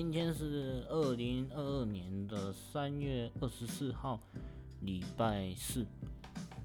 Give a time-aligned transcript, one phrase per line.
[0.00, 4.20] 今天是二零二二年的三月二十四号，
[4.82, 5.84] 礼拜四，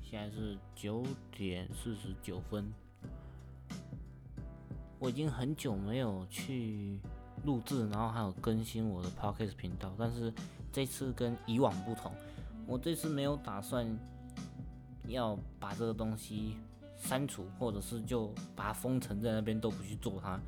[0.04, 2.72] 现在是九点四十九分。
[5.00, 7.00] 我已经很久没有去
[7.44, 10.32] 录制，然后还有更新我的 podcast 频道，但是
[10.72, 12.12] 这次跟以往不同，
[12.68, 13.84] 我这次没有打算
[15.08, 16.56] 要把这个东西
[16.96, 20.40] 删除，或者是就把它封存在那边都不去做它，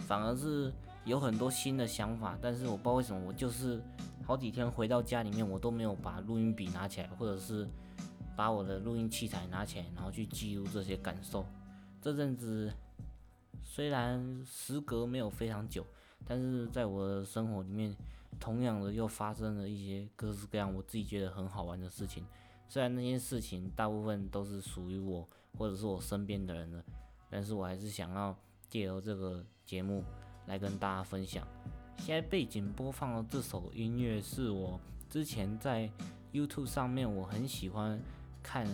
[0.00, 0.70] 反而是。
[1.08, 3.82] 有很多新的想法，但是我不知道为什么，我就是
[4.26, 7.66] 好几天回到家里面，我都没有把录音笔拿起来，或者是
[8.36, 11.46] 把我的录音器材拿起来，然后去记录这些感受。
[12.02, 12.70] 这阵子
[13.64, 15.82] 虽然时隔没有非常久，
[16.26, 17.96] 但是在我的生活里面，
[18.38, 22.22] 同样的又发生了一些各式各样我自己觉得很好玩的事情。
[22.68, 26.84] 虽然那些事情大部分都是属于我或者是我身边的人的，
[27.30, 28.36] 但是我还是想要
[28.68, 30.04] 借由这个节目。
[30.48, 31.46] 来跟大家分享，
[31.98, 35.88] 现在背景播放的这首音乐是我之前在
[36.32, 38.00] YouTube 上面我很喜欢
[38.42, 38.66] 看，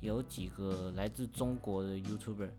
[0.00, 2.50] 有几个来自中国的 YouTuber。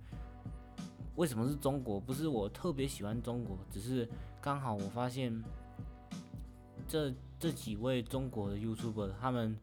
[1.15, 1.99] 为什么是中国？
[1.99, 4.07] 不是我特别喜欢中国，只是
[4.39, 5.43] 刚好我发现
[6.87, 9.59] 这这几位中国的 YouTuber 他们。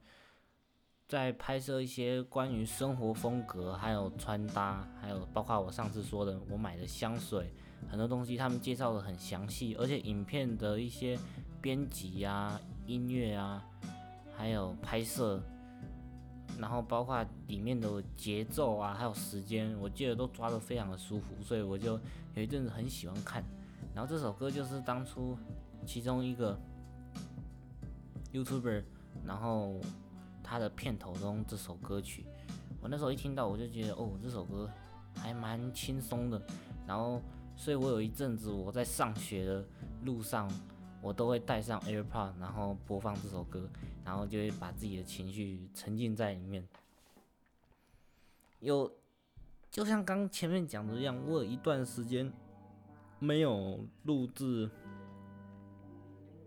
[1.06, 7.51] 在拍摄一些关于生活风格，还有穿搭，还有包括我上次说的我买的香水，
[7.87, 11.19] 很多东西他们介绍的很详细，而且影片的一些
[11.61, 13.62] 编辑啊、音乐啊，
[14.37, 15.41] 还有拍摄，
[16.59, 22.01] 然后包括里面的节奏啊，还有时间，我记得都抓得非常的舒服，所以我就
[22.35, 23.45] 有一阵子很喜欢看。
[23.95, 25.37] 然后这首歌就是当初
[25.87, 26.59] 其中一个
[28.33, 28.83] YouTuber，
[29.25, 29.81] 然后。
[30.51, 32.25] 他的片头中这首歌曲，
[32.81, 34.67] 我那时候一听到，我就觉得哦，这首歌
[35.15, 36.41] 还蛮轻松的。
[36.87, 37.20] 然后，
[37.59, 39.67] 所以我有一阵子我在上学的
[40.05, 40.48] 路上，
[41.03, 43.69] 我都会带上 AirPod，然后播放这首歌，
[44.05, 46.67] 然后就会把自己的情绪沉浸在里面。
[48.61, 48.91] 有，
[49.70, 52.33] 就像刚前面讲的一样，我有一段时间
[53.19, 54.70] 没有录制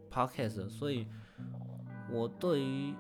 [0.09, 1.05] Podcast，所以
[2.09, 2.95] 我对于。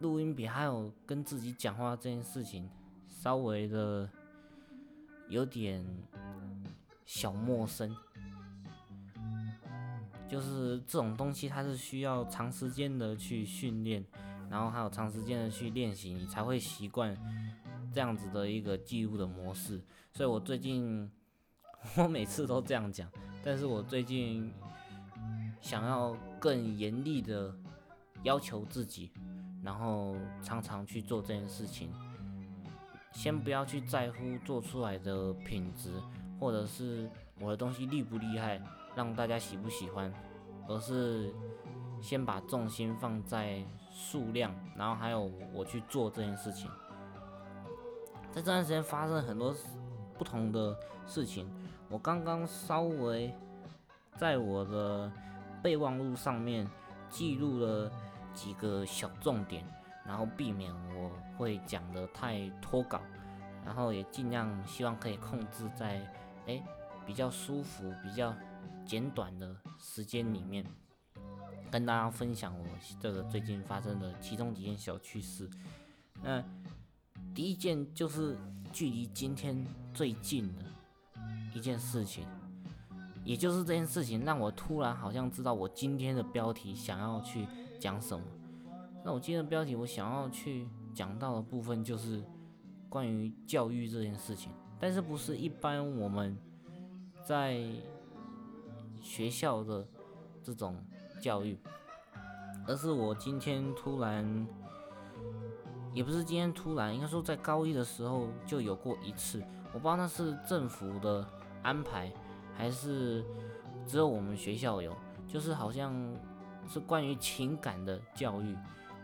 [0.00, 2.66] 录音笔还有跟自己讲话这件事情，
[3.06, 4.08] 稍微的
[5.28, 5.84] 有点
[7.12, 7.92] 小陌生。
[10.28, 14.04] 就是这种东西，它是需要长时间的去训练，
[14.48, 17.16] 然后还有长时间的去练习，你才会习惯
[17.92, 19.82] 这样子的一个记录的模式。
[20.12, 21.10] 所以我最近，
[21.96, 23.10] 我每次都这样讲，
[23.42, 24.52] 但是我最近
[25.60, 27.52] 想要更严厉的
[28.22, 29.10] 要求自己。
[29.64, 31.92] 然后常常去做这件事情，
[33.12, 35.90] 先不要去在乎做出来的品质，
[36.40, 37.08] 或者是
[37.38, 38.60] 我的东西厉不厉害，
[38.96, 40.12] 让大家喜不喜欢，
[40.66, 41.32] 而是
[42.00, 43.62] 先把重心放在
[43.92, 46.70] 数量，然后还有我去做这件事情。
[48.32, 49.54] 在这段时间发生很多
[50.18, 51.46] 不同的事情，
[51.88, 53.32] 我刚刚稍微
[54.16, 55.12] 在我的
[55.62, 56.66] 备忘录上面
[57.08, 57.92] 记录了。
[58.32, 59.64] 几个小重点，
[60.06, 63.00] 然后避免我会讲的太脱稿，
[63.66, 66.00] 然后也尽量希望可以控制在
[66.50, 66.62] 哎
[67.06, 68.34] 比较舒服、比较
[68.84, 70.64] 简短的时间里面，
[71.70, 72.66] 跟大家分享我
[73.00, 75.48] 这个最近发生的其中几件小趣事。
[76.22, 76.42] 那
[77.34, 78.36] 第一件就是
[78.72, 80.64] 距离今天最近的
[81.54, 82.26] 一件事情，
[83.24, 87.46] 也就是这件事情让我突然好像知道我今天的标题想要去。
[87.80, 88.22] 讲什么？
[89.02, 92.22] 那我今天的标题，我想要去讲到的部分就是
[92.90, 96.36] 关于教育这件事情，但是不是一般我们
[97.22, 97.62] 在
[99.02, 99.86] 学校的
[100.42, 100.76] 这种
[101.20, 101.58] 教育，
[102.66, 104.46] 而是我今天突然，
[105.92, 109.42] 也不是今天突然，应该说在高一的时候就有过一次，
[109.72, 111.24] 我不知道那是政府的
[111.62, 112.10] 安排，
[112.56, 113.22] 还是
[113.86, 114.96] 只有我们学校有，
[115.28, 115.94] 就是好像。
[116.68, 118.56] 是关于情感的教育，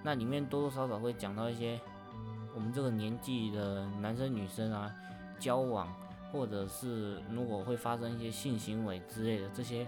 [0.04, 1.80] 那里面多多少少会讲到一些
[2.54, 4.94] 我们这个年纪的男生女生啊
[5.38, 5.92] 交往，
[6.32, 9.86] 或者是如果会发生一些性行为之类的这些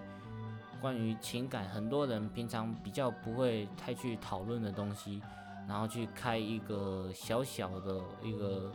[0.81, 5.21] 关于情感，很多人平常比较不会太去讨论的东西，
[5.69, 8.73] 然后去开一个小小的一个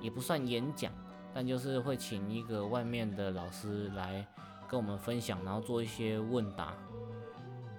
[0.00, 0.92] 也不算演讲，
[1.34, 4.26] 但就是会请一个外面的老师来
[4.68, 6.74] 跟我们分享，然后做一些问答。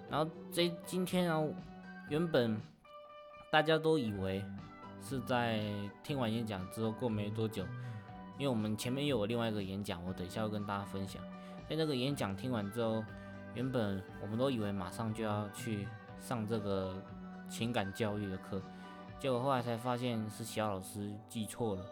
[0.09, 1.41] 然后这今天啊，
[2.09, 2.59] 原本
[3.51, 4.43] 大家都以为
[5.01, 5.63] 是在
[6.03, 7.65] 听完演讲之后过没多久，
[8.37, 11.21] 因为我们前面又有另外一个演讲，我等一下要跟大家分享。
[11.69, 13.03] 在那个演讲听完之后，
[13.53, 15.87] 原本我们都以为马上就要去
[16.19, 17.01] 上这个
[17.49, 18.61] 情感教育的课，
[19.19, 21.85] 结果后来才发现是小老师记错了，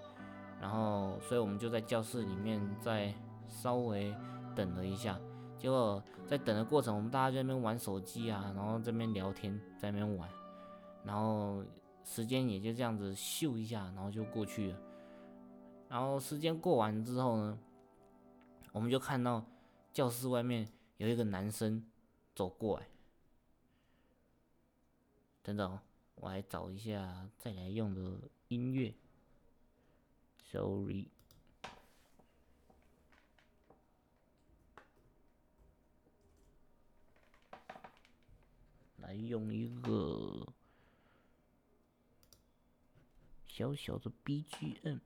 [0.60, 3.14] 然后所以我们就在教室里面再
[3.48, 4.14] 稍微
[4.56, 5.18] 等了一下，
[5.58, 10.30] 结果在等的过程，我们大家在那边玩手机啊，然后这边聊天，在那边玩，
[11.04, 11.64] 然后
[12.04, 14.78] 时间也就这样子咻一下，然后就过去了。
[15.92, 17.60] 然后时间过完之后呢，
[18.72, 19.46] 我们就看到
[19.92, 21.86] 教室外面有一个男生
[22.34, 22.88] 走过来。
[25.44, 25.78] 等等，
[26.16, 28.94] 我来找一下再来用的音乐。
[30.50, 31.10] Sorry，
[38.96, 40.48] 来用一个
[43.46, 45.02] 小小的 BGM。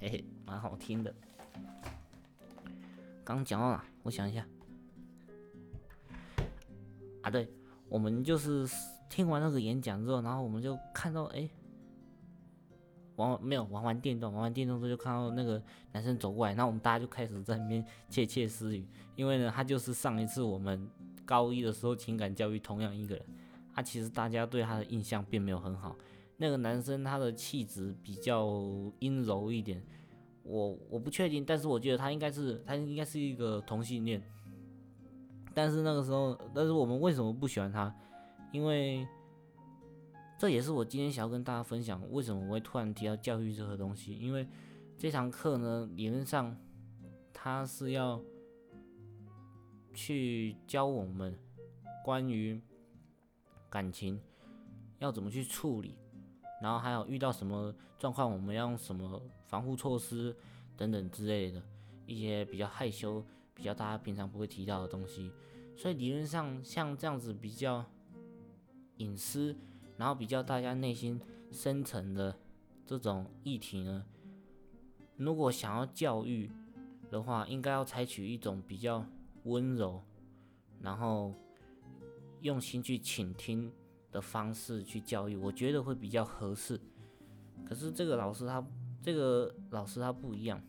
[0.00, 1.14] 嘿嘿，蛮好听的。
[3.24, 3.84] 刚讲到哪？
[4.02, 4.46] 我想一下。
[7.22, 7.50] 啊，对，
[7.88, 8.66] 我们就是
[9.10, 11.48] 听完那个演讲之后，然后我们就看到，哎，
[13.16, 15.60] 玩没有玩完电动，玩完电动之后就看到那个
[15.92, 20.88] 男生走过来，然后我们大家就开始在那边窃窃私语，因为呢，他就是上一次我们
[21.26, 23.24] 高一的时候情感教育同样一个人。
[23.74, 25.94] 啊，其实大家对他的印象并没有很好。
[26.40, 28.48] 那个男生他的气质比较
[29.00, 29.84] 阴柔一点，
[30.44, 34.22] 我我不确定，但是我觉得他应该是他应该是一个同性恋。
[35.52, 37.92] 但是那个时候，但是我们为什么不喜欢他？
[38.52, 39.04] 因为
[40.38, 44.14] 这也是我今天想要跟大家分享，为什么我会突然提到教育这个东西。
[44.14, 44.46] 因为
[44.96, 46.56] 这堂课呢，理论上
[47.32, 48.22] 他是要
[49.92, 51.36] 去教我们
[52.04, 52.60] 关于
[53.68, 54.20] 感情
[55.00, 55.96] 要怎么去处理。
[56.60, 60.36] 然后还有遇到什么状况，我们要用什么防护措施
[60.76, 61.62] 等等之类的
[62.06, 63.24] 一些比较害羞、
[63.54, 65.30] 比较大家平常不会提到的东西。
[65.76, 67.84] 所以理论上，像这样子比较
[68.96, 69.56] 隐私，
[69.96, 71.20] 然后比较大家内心
[71.52, 72.36] 深层的
[72.84, 74.04] 这种议题呢，
[75.16, 76.50] 如果想要教育
[77.10, 79.06] 的话，应该要采取一种比较
[79.44, 80.02] 温柔，
[80.80, 81.32] 然后
[82.40, 83.72] 用心去倾听。
[84.10, 86.80] 的方式去教育，我觉得会比较合适。
[87.64, 88.64] 可是这个老师他，
[89.02, 90.60] 这个老师他不一样，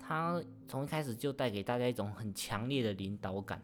[0.00, 3.62] 他从一开始就带给大家一种很强烈的领导感。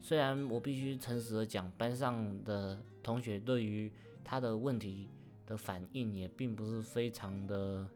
[0.00, 3.90] 虽然我必须诚实的讲，班上的同学对于
[4.22, 5.08] 他的问题
[5.46, 7.86] 的反应也并不是非常的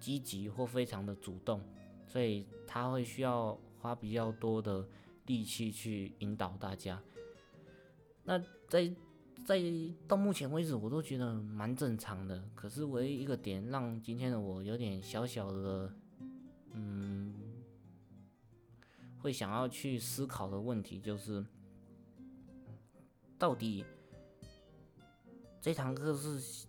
[0.00, 1.60] 积极或非常的主动，
[2.06, 4.86] 所以他会需要花比较多的
[5.26, 7.02] 力气去引导大家。
[8.24, 8.38] 那
[8.68, 8.88] 在
[9.44, 9.60] 在
[10.06, 12.42] 到目前为止，我都觉得蛮正常的。
[12.54, 15.92] 可是唯一一个点让今天的我有点小小的，
[16.72, 17.34] 嗯，
[19.18, 21.44] 会想要去思考的问题，就是
[23.36, 23.84] 到底
[25.60, 26.66] 这堂课是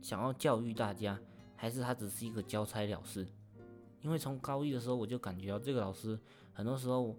[0.00, 1.18] 想要教育大家，
[1.56, 3.26] 还是他只是一个交差了事？
[4.00, 6.16] 因为从高一的时候我就感觉到这个老师
[6.52, 7.18] 很多时候。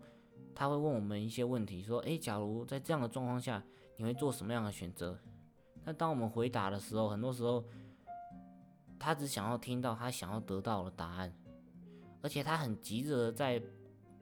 [0.56, 3.64] 他会问我们一些问题，说：“诶，假如在这样的状况下，
[3.98, 5.18] 你会做什么样的选择？”
[5.86, 7.64] 那当我们回答的时候，很多时候
[9.00, 11.34] 他只想要听到他想要得到的答案，
[12.22, 13.62] 而且他很急着在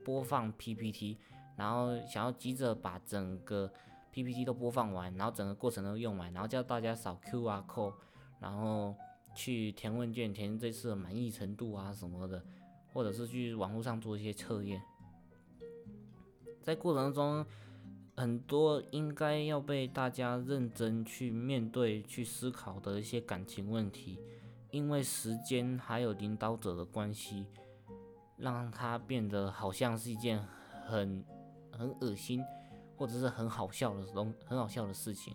[0.04, 1.18] 播放 PPT，
[1.56, 3.70] 然后想要急着把整个
[4.12, 7.94] PPT 都播放完，然后整个过程都用完，然后叫大家扫 QR code，
[8.38, 8.94] 然后
[9.34, 12.42] 去填问卷，填这次的满意程度啊什么的，
[12.92, 14.80] 或者是去网络上做一些测验。
[16.68, 17.46] 在过程中，
[18.14, 24.20] 很多应该要被大家认真去面对、去思考的一些感情问题，
[24.70, 27.46] 因为时间还有领导者的关系，
[28.36, 30.46] 让它变得好像是一件
[30.86, 31.24] 很
[31.72, 32.44] 很恶心，
[32.98, 35.34] 或者是很好笑的东很好笑的事情。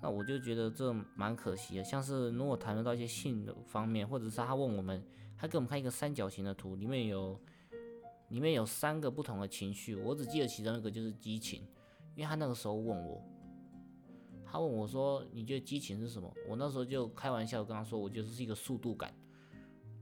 [0.00, 1.84] 那我就觉得这蛮可惜的。
[1.84, 5.04] 像是如果谈论到一些性的方面，或者是他问我们，
[5.36, 7.38] 他给我们看一个三角形的图，里面有。
[8.28, 11.62] 里面有三个不同的情绪，我只记得其中一个就是激情，
[12.14, 13.22] 因为他那个时候问我，
[14.44, 19.14] 他问我说：“你觉得激情是什么？”我那时候就开玩笑跟他说：“我觉得是一个速度感。”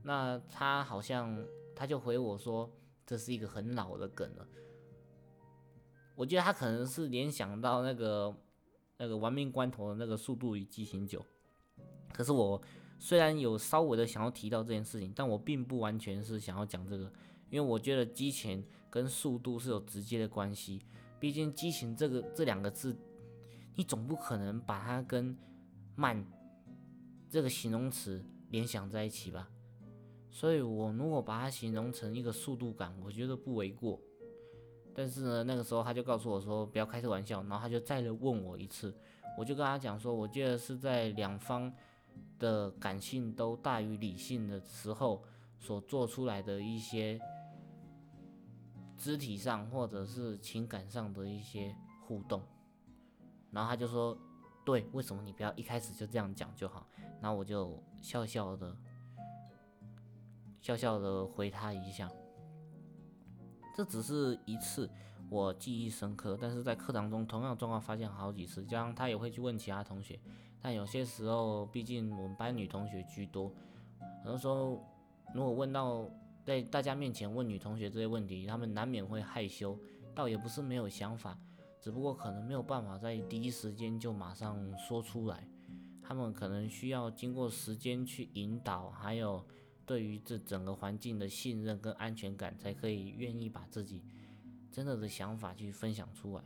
[0.01, 1.37] 那他好像
[1.75, 2.71] 他就回我说
[3.05, 4.47] ：“这是一个很老的梗了。”
[6.15, 8.35] 我觉得他可能是联想到那个
[8.97, 11.19] 那个亡命关头的那个《速度与激情九》，
[12.13, 12.59] 可是我
[12.97, 17.11] 虽然有稍微的想要提到这件事情，但我并不完全是想要讲这个。
[17.49, 20.81] 因为我觉得激情跟速度是有直接的关系，
[21.19, 22.95] 毕竟激情这个这两个字，
[23.75, 25.37] 你总不可能把它跟
[25.95, 26.25] 慢
[27.29, 29.49] 这个形容词联想在一起吧。
[30.29, 33.99] 所以我如果把它形容成一个速度感，我觉得不为过。
[34.93, 38.93] 但是呢，那个时候他就告诉我说不要开这玩笑，然后他就再来问我一次，
[39.37, 41.73] 我就跟他讲说，我记得是在两方
[42.39, 45.23] 的感性都大于理性的时候
[45.59, 47.19] 所做出来的一些
[48.97, 51.75] 肢体上或者是情感上的一些
[52.05, 52.41] 互动。
[53.51, 54.17] 然后他就说，
[54.65, 56.87] 对，为什么你不要一开始就这样讲就好？
[57.21, 58.75] 然后我就笑笑的。
[60.61, 62.09] 笑笑的回他一下，
[63.75, 64.89] 这只是一次
[65.29, 70.19] 我记忆深刻，但是在课堂中同样状况发现好几次，这样他也会去问其他同学，
[70.59, 73.53] 但有些时候毕竟我们班女同学居多，
[74.23, 74.83] 很多时候
[75.35, 76.09] 如果问到
[76.45, 79.77] 在大家面前问女同学这些问题，他们难免会害羞，
[80.13, 81.37] 倒也不是没有想法，
[81.81, 85.45] 只不过可能没有办法在第一时间就马上说出来，
[86.01, 89.45] 他们可能需要经过时间去引导，还有。
[89.87, 94.03] 对于这整个环境的信任跟安全感，才可以愿意把自己
[94.71, 96.43] 真的的想法去分享出来。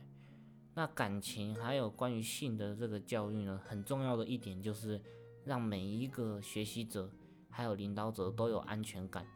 [0.74, 5.00] 那感情还有关于性的这个教育呢，很重要的一点就是
[5.42, 7.10] 让每一个学习者
[7.48, 9.26] 还有领导者都有安全感，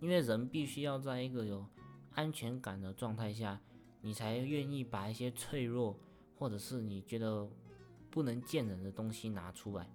[0.00, 1.66] 因为人必须要在一个有
[2.14, 3.60] 安全感的状态下，
[4.00, 5.98] 你才愿意把一些脆弱
[6.38, 7.48] 或者是你觉得
[8.10, 9.88] 不能见人的东西拿出来。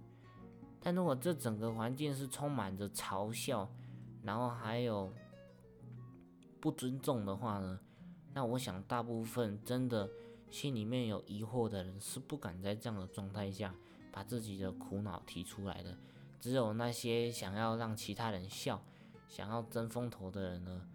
[0.80, 3.70] 但如果这整个环境是充满着嘲笑，
[4.22, 5.12] 然后还有
[6.60, 7.80] 不尊重的话呢？
[8.34, 10.10] 那我想大部分真的
[10.50, 13.74] 心里面有疑惑的人是不敢在这样的状态下
[14.12, 15.96] 把自己的苦恼提出来的。
[16.40, 18.82] 只有那些想要让其他人笑、
[19.28, 20.88] 想要争风头的人呢，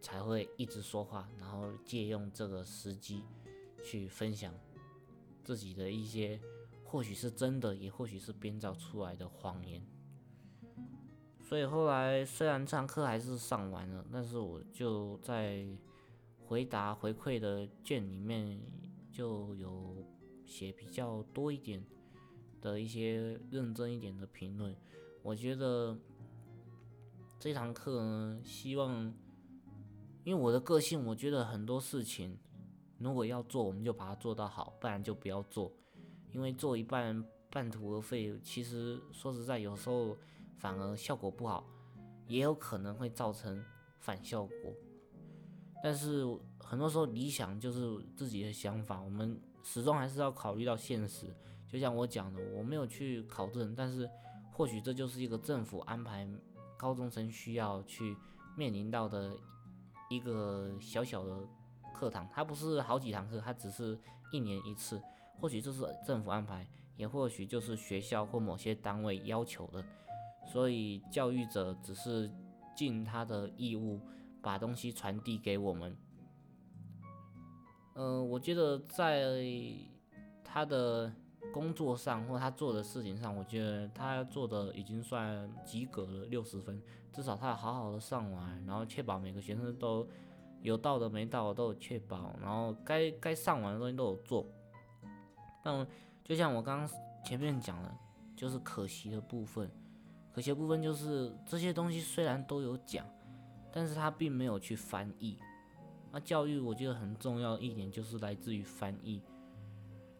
[0.00, 3.24] 才会一直说话，然后借用这个时机
[3.82, 4.52] 去分享
[5.42, 6.40] 自己的一些。
[6.90, 9.86] 或许是真的，也或许是编造出来的谎言。
[11.42, 15.66] 所以后来虽然上课还是上完了，但是我就在
[16.46, 18.58] 回答回馈的卷里面
[19.12, 20.02] 就有
[20.46, 21.84] 写比较多一点
[22.62, 24.74] 的一些认真一点的评论。
[25.22, 25.94] 我觉得
[27.40, 29.14] 这堂课呢，希望
[30.24, 32.36] 因为我的个性，我觉得很多事情
[32.98, 35.72] 如果要做，我们就把它做到好，不然就不要做。
[36.32, 40.16] 因为做一半半途而废，其实说实在，有时候
[40.56, 41.64] 反而效果不好，
[42.26, 43.64] 也有可能会造成
[44.00, 44.74] 反效果。
[45.80, 46.24] 但是
[46.58, 51.32] 很多时候理想就是自己的想法，我们始终还是要考虑到现实。
[51.68, 54.10] 就像我讲的，我没有去考证，但是
[54.50, 56.28] 或许这就是一个政府安排
[56.78, 58.16] 高中生需要去
[58.56, 59.36] 面临到的
[60.08, 61.46] 一个小小的
[61.92, 63.98] 课堂，它不是好几堂课，它只是
[64.32, 65.02] 一年一次。
[65.40, 66.66] 或许这是政府安排，
[66.96, 69.84] 也或许就是学校或某些单位要求的，
[70.46, 72.28] 所以教育者只是
[72.74, 74.00] 尽他的义务，
[74.40, 75.96] 把东西传递给我们。
[77.94, 79.42] 嗯，我觉得在
[80.42, 81.12] 他的
[81.52, 86.80] 工作上或他做的事情上，我觉得他做的已经算及格了，六十分，
[87.12, 90.06] 至少他好好的上完，然后确保每个学生都
[90.62, 94.46] 有到的没到的都有确保，然后该该上完的东西都有做。
[95.62, 95.86] 但
[96.24, 96.90] 就像我刚刚
[97.24, 97.94] 前面讲的，
[98.36, 99.70] 就是可惜的部分。
[100.34, 103.04] 可惜的部分就是这些东西虽然都有讲，
[103.72, 105.38] 但是他并没有去翻译。
[106.12, 109.20] 那教育我觉得很重要一点就是来自于翻译。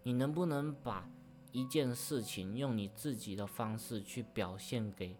[0.02, 1.08] 你能不能把
[1.52, 5.16] 一件事情用你自己的方式去表现给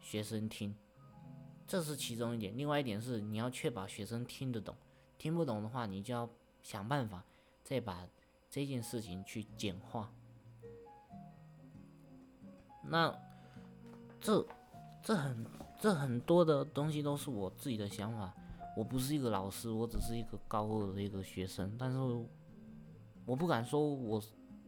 [0.00, 0.74] 学生听？
[1.66, 2.56] 这是其中一点。
[2.56, 4.74] 另外一点是你要确保学生听得懂，
[5.18, 6.28] 听不懂的话，你就要
[6.62, 7.24] 想办法
[7.62, 8.06] 再把。
[8.48, 10.10] 这件事情去简化，
[12.84, 13.14] 那
[14.18, 14.46] 这
[15.02, 15.44] 这很
[15.78, 18.32] 这很多的东西都是我自己的想法。
[18.76, 21.76] 我不是一个老师，我只是一个高二的一个学生。
[21.76, 21.98] 但是
[23.26, 24.22] 我不敢说我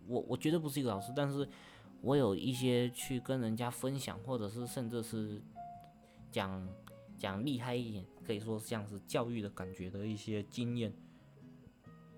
[0.07, 1.49] 我我绝对不是一个老师，但是
[2.03, 5.41] 我有一些去跟人家分享，或者是甚至是
[6.31, 6.69] 讲
[7.17, 10.93] 讲厉害一点，可以说像是教育的感觉的一些经验，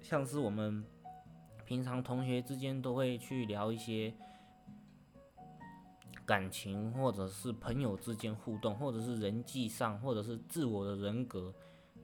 [0.00, 0.84] 像是我们。
[1.66, 4.12] 平常同学之间都会去聊一些
[6.26, 11.54] 感情，或者是朋友之间互动，或者是人际上，或者是自我的人格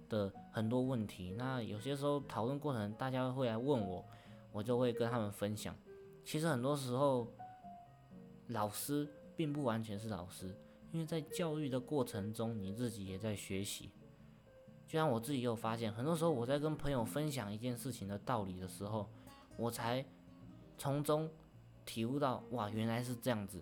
[0.08, 1.34] 的很多问题。
[1.36, 4.04] 那有些时候讨论过程，大家会来问我，
[4.56, 5.76] 我就会跟他们分享。
[6.24, 7.30] 其实很多时候，
[8.46, 10.56] 老师并不完全是老师，
[10.92, 13.90] 因为在教育的过程中，你自己也在学习。
[14.86, 19.06] 就像我自己有发现，很多时候我在跟朋友分享一件事情的道理的时候，
[19.58, 20.02] 我才
[20.78, 21.30] 从中
[21.84, 23.60] 体悟到，哇，原来是这样子。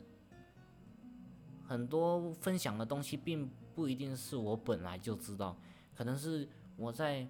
[1.66, 5.56] 很多分享的东西并不一定是我本来就知道，
[5.96, 7.26] 可能是我在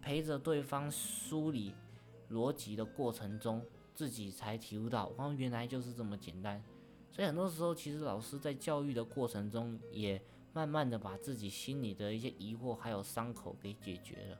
[0.00, 1.74] 陪着对方梳理
[2.30, 6.62] 逻辑的过程中，自己才体悟到，哦，原来就是这么简单。
[7.10, 10.22] 所以很多时候，其实老师在教育的过程中，也
[10.52, 14.38] 慢慢的把自己心里的一些疑惑还有伤口给解决了。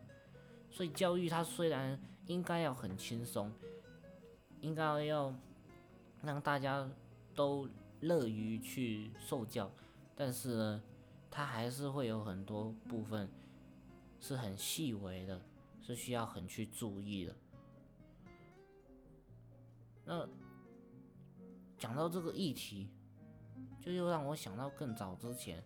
[0.71, 3.53] 所以教育它虽然应该要很轻松，
[4.61, 5.35] 应该要
[6.23, 6.89] 让大家
[7.35, 7.69] 都
[8.01, 9.69] 乐于去受教，
[10.15, 10.83] 但是呢，
[11.29, 13.29] 它还是会有很多部分
[14.21, 15.41] 是很细微的，
[15.83, 17.35] 是需要很去注意的。
[20.11, 20.29] 那
[21.79, 22.91] 讲到这个议题，
[23.81, 25.63] 就又让我想到更早之前，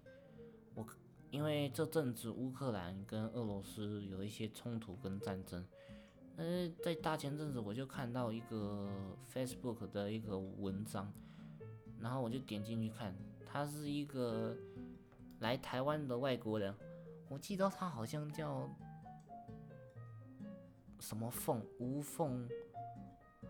[0.75, 0.87] 我。
[1.31, 5.67] 因为这阵子乌克兰跟俄罗斯有一些冲突跟战争，
[6.37, 8.89] 呃，在大前阵子我就看到一个
[9.33, 11.13] Facebook 的一个文章，
[11.99, 13.13] 然后我就点进去看，
[13.45, 14.57] 他是一个
[15.41, 16.73] 来台湾的外国人，
[17.29, 18.71] 我记得他好像叫
[21.01, 22.49] 什么凤吴凤，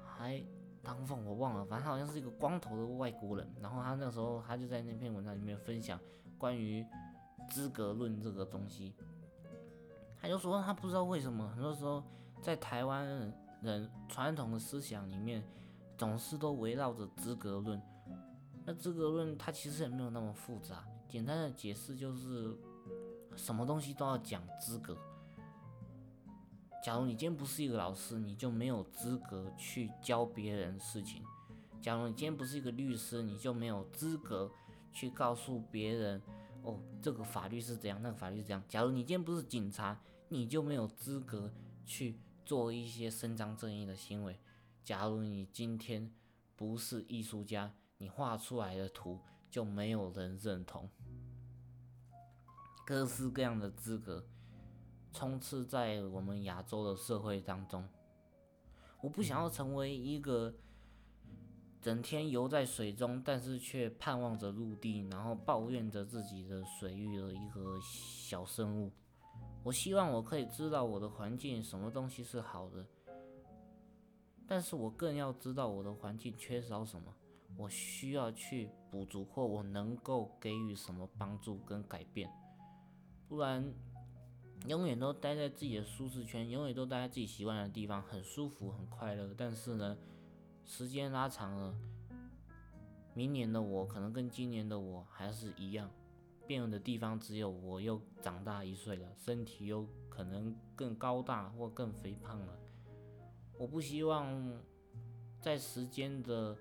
[0.07, 0.43] 还
[0.85, 5.99] 当凤我忘了，反正他好像是一个光头的外国人，然后他那时候他就在那篇文章里面分享
[6.39, 6.87] 关于。
[7.51, 8.95] 资格论这个东西，
[10.19, 12.03] 他就说他不知道为什么，很多时候
[12.41, 13.07] 在台湾
[13.61, 15.45] 人传统的思想里面，
[15.99, 17.79] 总是都围绕着资格论。
[18.65, 22.57] 那资格论它其实也没有那么复杂，简单的解释就是，
[23.37, 24.97] 什么东西都要讲资格。
[26.85, 31.23] 假如你今天不是一个老师，你就没有资格去教别人事情；
[31.81, 34.53] 假如你今天不是一个律师，你就没有资格
[34.93, 36.21] 去告诉别人。
[36.63, 38.63] 哦，这个法律是怎样，那个法律是怎样。
[38.69, 39.99] 假如你今天不是警察，
[40.29, 41.51] 你就没有资格
[41.87, 44.39] 去做一些伸张正义的行为。
[44.83, 46.13] 假如你今天
[46.55, 49.19] 不是艺术家，你画出来的图
[49.51, 50.91] 就没有人认同。
[52.85, 54.27] 各式各样的资格
[55.15, 57.89] 充斥在我们亚洲的社会当中。
[59.01, 60.53] 我不想要成为一个。
[61.81, 68.91] 整天游在水中，但是却盼望着陆地，然后抱怨着自己的水域的一个小生物。
[69.63, 72.87] 我希望我可以知道我的环境什么东西是好的，
[74.47, 77.15] 但是我更要知道我的环境缺少什么，
[77.59, 82.31] 我需要去补足或我能够给予什么帮助跟改变。
[83.29, 83.63] 不然，
[84.67, 89.97] 永远都待在自己的舒适圈，永远都待在自己习惯的地方，很舒服很快乐，但是呢？
[90.67, 91.75] 时间拉长了，
[93.13, 95.91] 明年的我可能跟今年的我还是一样，
[96.47, 102.59] 变的地方只有我又长大一岁了，身体又可能更高大或更肥胖了。
[103.59, 104.59] 我不希望
[105.39, 106.57] 在时间的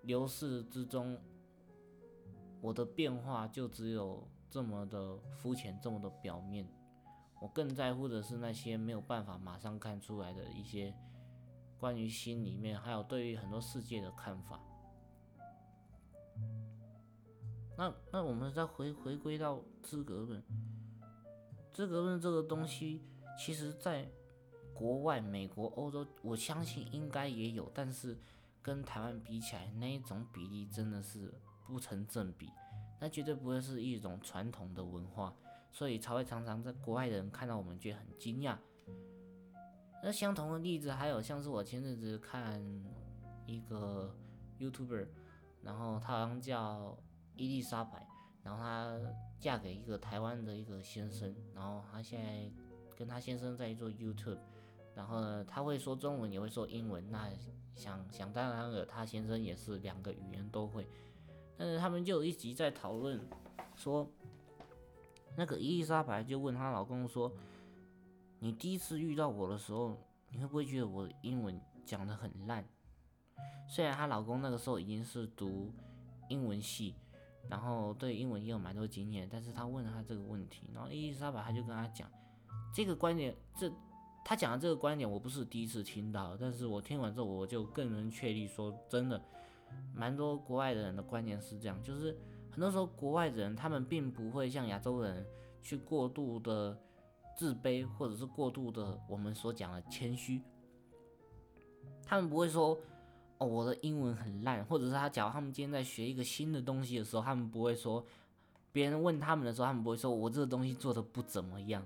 [0.00, 1.20] 流逝之中，
[2.62, 6.66] 我的变化就只有这么的肤浅，这么的表面。
[7.40, 10.94] 我更在乎的是那些没有办法马上看出来的一些。
[11.78, 14.60] 关于心里面，还有对于很多世界的看法。
[17.74, 20.44] 那那我们再回回归到资格论，
[21.72, 23.02] 资格论这个东西，
[23.38, 24.06] 其实在
[24.74, 28.18] 国外、美国、欧洲，我相信应该也有，但是
[28.60, 31.32] 跟台湾比起来，那一种比例真的是
[31.64, 32.50] 不成正比。
[33.00, 35.34] 那绝对不会是一种传统的文化，
[35.72, 38.56] 所以才会常常在国外的人看到我们觉得很惊讶。
[40.02, 42.62] 那相同的例子还有像是我前阵子看
[43.46, 44.14] 一个
[44.58, 45.08] YouTuber，
[45.62, 46.96] 然后他好像叫
[47.36, 48.06] 伊丽莎白，
[48.42, 48.98] 然后她
[49.38, 52.50] 嫁给一个台湾的一个先生，然后她现在
[52.96, 54.38] 跟她先生在做 YouTube，
[54.94, 57.30] 然后呢，他会说中文也会说英文，那
[57.74, 60.86] 想想当然了，他先生也是两个语言都会，
[61.60, 63.20] 但是他们就一直在讨论
[63.76, 64.08] 说，
[65.36, 67.30] 那个伊丽莎白就问她老公说。
[68.42, 69.94] 你第一次遇到我的时候，
[70.30, 72.64] 你会不会觉得我英文讲得很烂？
[73.68, 75.70] 虽然她老公那个时候已经是读
[76.30, 76.94] 英文系，
[77.50, 82.10] 然后对英文也有蛮多经验，但是他问了他这个问题，然后伊丽莎白他就跟他讲，
[82.74, 83.70] 这个观点，这
[84.24, 89.22] 他讲的这个观点我不是第一次听到，但是我听完之后我就更能确立说，真的，
[89.94, 92.16] 蛮多国外的人的观念是这样，就是
[92.50, 95.26] 很多时候国外的人他们并不会像亚洲人
[95.62, 96.78] 去过度的。
[97.36, 100.42] 自卑，或者是过度的，我们所讲的谦虚，
[102.04, 102.78] 他们不会说，
[103.38, 108.04] 哦，我的英文很烂，或者是他假如他们今天在学一个新的东西的时候，他们不会说，
[108.72, 111.82] 别人问他们的时候，他们不会说我这个东西做的不怎么样，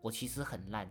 [0.00, 0.88] 我其实很烂，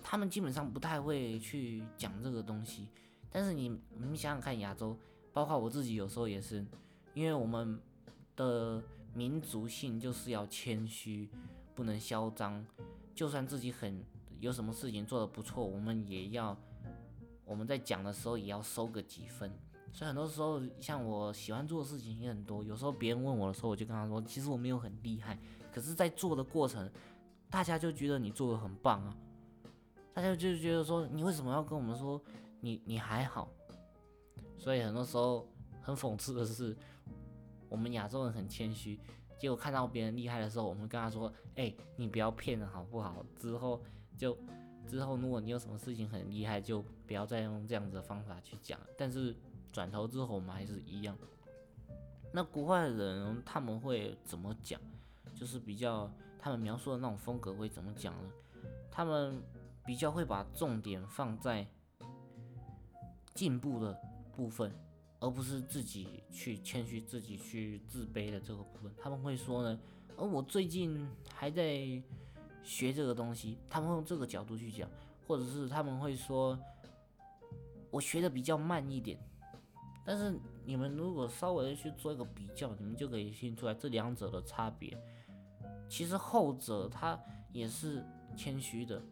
[0.00, 2.86] 他们基本上不太会去讲这个东西。
[3.36, 3.68] 但是你，
[3.98, 4.96] 你想想看，亚洲，
[5.32, 6.64] 包括我自己，有时候也是，
[7.14, 7.80] 因为我们
[8.36, 8.80] 的
[9.12, 11.28] 民族性就是要谦虚，
[11.74, 12.64] 不能嚣张，
[13.12, 14.04] 就算自己很
[14.38, 16.56] 有什么事情做得不错，我们也要
[17.44, 19.50] 我们在讲的时候也要收个几分。
[19.92, 25.36] 所以很多时候，像我喜欢做的事情也很多，有时候别人问我的时候，我就跟他说，其实我没有很厉害，
[25.72, 26.88] 可是，在做的过程，
[27.50, 29.16] 大家就觉得你做的很棒啊，
[30.12, 32.20] 大家就觉得说，你为什么要跟我们说
[32.64, 33.50] 你你还好？
[34.56, 35.46] 所以很多时候
[35.82, 36.74] 很讽刺的是，
[37.68, 38.98] 我们亚洲人很谦虚，
[39.38, 43.24] 结果看到别人厉害的时候，我们跟他说，哎，你不要骗人好不好？
[43.38, 43.82] 之后
[44.16, 44.36] 就
[44.88, 48.80] 之后，如果你有什么事情很厉害，就不要再用这样子的方法去讲。
[48.96, 49.36] 但是。
[49.74, 51.18] 转头之后，我们还是一样。
[52.32, 54.80] 那国外的人他们会怎么讲？
[55.34, 58.30] 就是比较他们描述的那种风格会怎么讲呢？
[58.88, 59.42] 他们
[59.84, 61.66] 比较会把重点放在
[63.34, 63.92] 进步的
[64.36, 64.72] 部分，
[65.18, 68.92] 而不是自己去谦虚、自己去自卑的这个部分。
[68.96, 69.78] 他们会说呢，
[70.16, 72.00] 而我最近还在
[72.62, 74.88] 学这个东西，他们用这个角度去讲，
[75.26, 76.58] 或者是他们会说，
[77.90, 79.18] 我学的比较慢一点。
[80.06, 84.96] 但是你们如果稍微去做一个比较，你们就可以听出来这两者的差别。
[85.88, 87.18] 其实后者他
[87.52, 88.04] 也是
[88.36, 89.02] 谦虚的，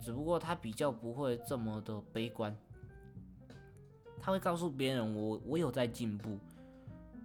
[0.00, 2.56] 只不过他比较不会这么的悲观。
[4.22, 6.38] 他会告诉别人我我有在进步，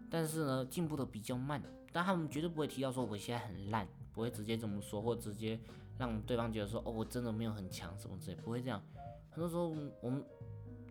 [0.09, 1.61] 但是呢进步的比较慢。
[1.93, 5.57] 但他们绝对不会提到说我现在很烂，不会直接这么说，或直接
[5.97, 8.81] 让对方觉得说哦我真的没有很强什么之类，不会这样。
[9.29, 9.69] 很多时候
[10.01, 10.23] 我们。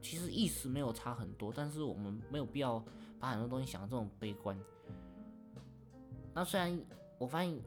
[0.02, 2.84] 其实意识没有差很多，但是我们没有必要
[3.18, 4.56] 把很多东西想的这种悲观。
[6.32, 6.78] 那虽然
[7.18, 7.58] 我发现，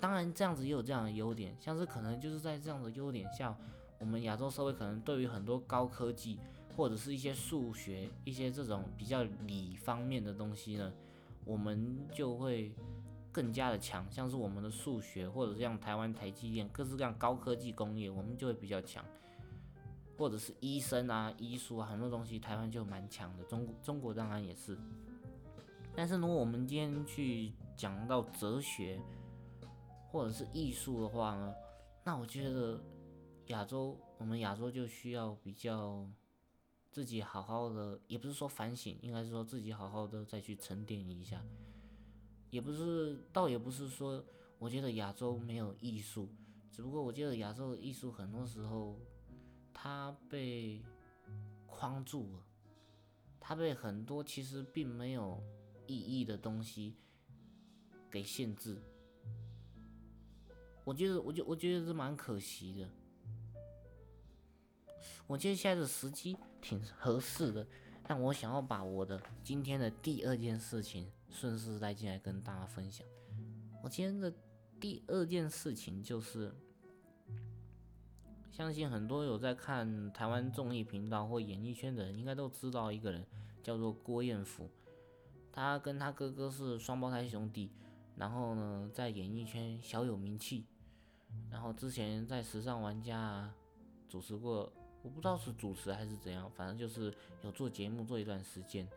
[0.00, 3.54] 当然这样子也有这样的优点，像是可能就是在这样的优点下，
[3.98, 6.38] 我们亚洲社会可能对于很多高科技
[6.76, 10.92] 或者是一些数学、一些这种比较理方面的东西呢，
[11.44, 12.70] 我们就会
[13.32, 14.06] 更加的强。
[14.10, 19.04] 像是我们的数学，或者是像台湾台积电，各式各样高科技工业，我们就会比较强。
[20.18, 23.44] 或者是医生啊、医术啊，很多东西台湾就蛮强的。
[23.44, 24.78] 中中国当然也是。
[25.94, 28.98] 但是如果我们今天去讲到哲学
[30.10, 31.54] 或者是艺术的话呢，
[32.02, 32.80] 那我觉得
[33.48, 36.06] 亚洲，我们亚洲就需要比较
[36.96, 41.44] 自己好好的，也不是说反省，应该是说自己好好的再去沉淀一下。
[42.48, 44.24] 也不是，倒也不是说，
[44.58, 46.26] 我觉得亚洲没有艺术，
[46.72, 48.98] 只不过我觉得亚洲的艺术很多时候。
[49.74, 50.82] 他被
[51.66, 52.42] 框住了，
[53.38, 55.38] 他被很多其实并没有
[55.86, 56.96] 意义的东西
[58.10, 58.80] 给限制。
[60.82, 62.88] 我觉得，我觉，我觉得是蛮可惜的。
[65.26, 67.66] 我觉得现在的时机挺合适的，
[68.02, 73.06] 但我想要把我的今天的第二件事情顺势带进来跟大家分享。
[73.82, 74.32] 我今天的
[74.80, 76.54] 第二件事情就是。
[78.48, 83.22] 相信很多有在看台湾综艺频道或演艺圈的人，应该都知道一个人，
[83.62, 84.70] 叫做郭彦甫。
[85.52, 87.70] 他跟他哥哥是双胞胎兄弟，
[88.16, 90.64] 然后呢，在演艺圈小有名气。
[91.50, 93.52] 然后之前在时尚玩家
[94.08, 94.72] 主持过，
[95.06, 98.88] 我不知道是主持还是怎样，反正就是有做节目做一段时间。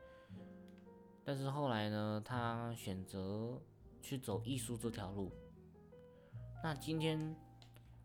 [1.24, 3.62] 但是后来呢，他选择
[4.02, 5.32] 去走艺术这条路。
[6.64, 7.36] 那今天。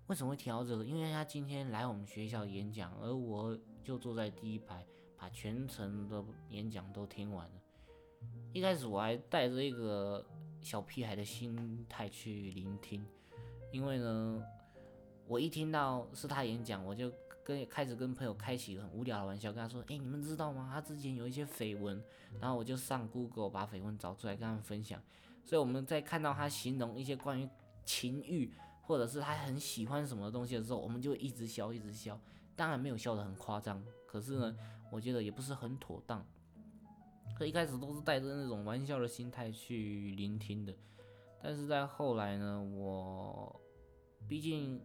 [0.07, 0.85] 为什么会提到这个？
[0.85, 4.87] 因为他今天来我们学校演讲，而我就坐在第一排，
[5.17, 7.55] 把全程的演讲都听完了。
[8.53, 10.23] 一开始我还带着一个
[10.61, 13.03] 小屁孩的心态去聆听，
[13.73, 14.45] 因为呢，
[15.27, 17.11] 我一听到是他演讲，我就
[17.45, 20.71] 跟开始跟朋友开启很无聊的玩笑，跟他说：“哎，你们知道吗？
[20.73, 22.03] 他之前有一些绯闻。”
[22.41, 25.01] 然后我就上 Google 把绯闻找出来跟他们分享。
[25.45, 27.49] 所以我们在看到他形容一些关于
[27.85, 28.53] 情欲。
[28.87, 32.21] 或者是他很喜欢什么东西的时候，我们就一直笑，一直笑。
[32.55, 34.55] 当然没有笑得很夸张，可是呢，
[34.93, 36.23] 我觉得也不是很妥当。
[37.35, 40.75] 可一开始都是带着那种玩笑的心态去聆听的，
[41.43, 43.59] 但是在后来呢，我
[44.29, 44.79] 毕竟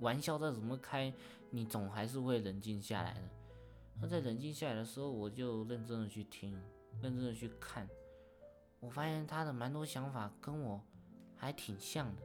[0.00, 1.14] 玩笑再怎么开，
[1.54, 3.20] 你总还是会冷静下来的。
[4.00, 6.52] 那在冷静下来的时候，我就认真的去听，
[7.00, 7.88] 认真的去看，
[8.80, 10.82] 我发现他的蛮多想法跟我
[11.36, 12.22] 还挺像的。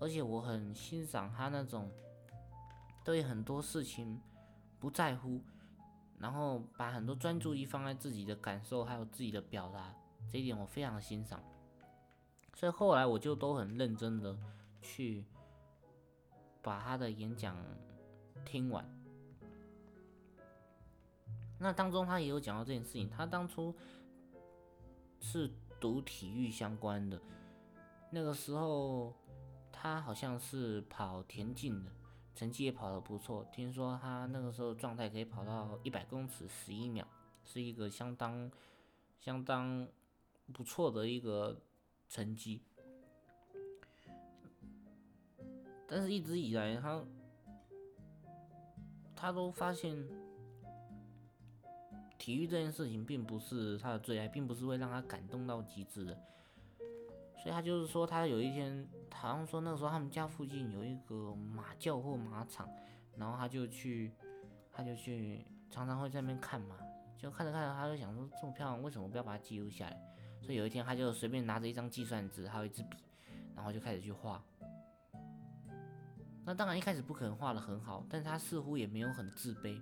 [0.00, 1.88] 而且我很欣赏他那种
[3.04, 4.20] 对很多事情
[4.80, 5.40] 不在乎，
[6.18, 9.94] 然后把很多专注力放在自己的感受还有自己的表达，
[10.28, 11.40] 这一点我非常欣赏。
[12.52, 14.36] 所以后来我就都很认真的
[14.82, 15.24] 去
[16.66, 17.56] 把他的演讲
[18.44, 18.84] 听完。
[21.60, 23.72] 那当中他也有讲到这件事情，他当初
[25.20, 25.48] 是
[25.78, 27.22] 读体育相关的，
[28.10, 29.14] 那个时候
[29.70, 31.92] 他好像是跑田径的，
[32.34, 33.46] 成绩也跑得不错。
[33.52, 37.06] 听说他那个时候状态可以跑到一百公尺十一秒，
[37.44, 38.50] 是一个相当
[39.20, 39.86] 相当
[40.52, 41.62] 不错的一个
[42.08, 42.60] 成绩。
[45.86, 47.04] 但是一直以来，他
[49.14, 49.96] 他都发现。
[52.18, 56.18] 体育这件事情并不是他的最爱，并不是会让他感动到极致的，
[57.36, 62.68] 所以他就是说，他有一天好像说那时候他们家附近有一个马厩或马场，
[63.16, 64.10] 然后他就去，
[64.72, 66.76] 他就去常常会在那边看嘛，
[67.16, 69.96] 就看着看着他就想说这么漂亮，为什么不要把它记录下来？
[70.40, 72.96] 所以有一天他就随便拿着一张计算纸还有一支笔，
[73.54, 74.42] 然后就开始去画。
[76.46, 79.78] 那当然一开始不可能画的很好，但他似乎也没有很自卑。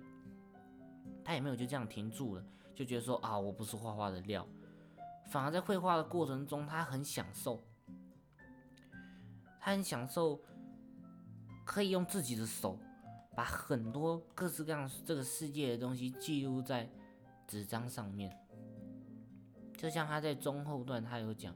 [1.23, 4.47] 他也没有就这样停住了，就觉得说啊，我不是画画的料，
[5.27, 7.63] 反而在绘画的过程中，他很享受，
[9.59, 10.39] 他很享受
[11.63, 12.79] 可以用自己的手
[13.35, 16.89] 把很多各式各样这个世界的东西记录在
[17.47, 18.35] 纸张上面。
[19.77, 21.55] 就像他在中后段，他有讲，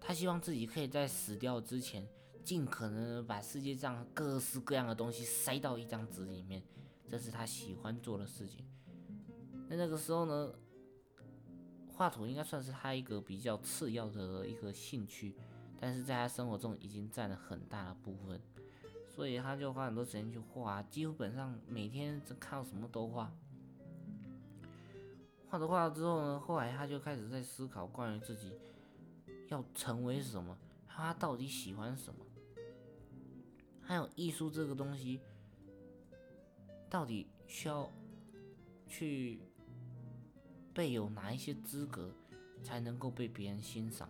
[0.00, 2.06] 他希望自己可以在死掉之前，
[2.46, 6.62] 尽可能把世界上各式各样的东西塞到一张纸里面。
[7.08, 8.64] 这是他喜欢做的事情。
[9.68, 10.52] 那那个时候呢，
[11.92, 15.34] 画图应该算是他一个比较次要的一个兴趣，
[15.80, 18.40] 但是在他生活中已经占了很大的部分，
[19.08, 23.32] 所以他就花很多时间去画，基本上每天看到什么都画。
[25.48, 28.52] 画着画着之后呢，后来他就开始在思考关于自己
[29.48, 30.56] 要成为什么，
[30.86, 32.25] 他到底喜欢什么，
[33.86, 35.20] 还有艺术这个东西。
[36.88, 37.92] 到底需要
[38.86, 39.40] 去
[40.72, 42.14] 被有哪一些资格
[42.62, 44.08] 才能够被别人欣赏？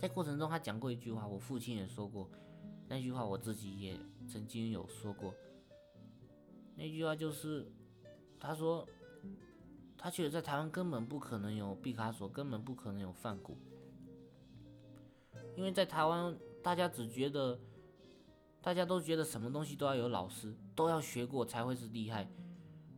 [0.00, 2.28] 在过程中，他讲过一句话，我父亲也说过，
[2.88, 5.32] 那句话我自己也曾经有说过。
[6.74, 7.70] 那句话就是，
[8.40, 8.88] 他说，
[9.98, 13.58] 他觉得在台湾根本不可能有毕卡索，根本不可能有梵谷，
[15.54, 17.60] 因为在台湾大家只觉得。
[18.60, 22.28] 大家都觉得什么东西都要有老师，都要学过才会是厉害。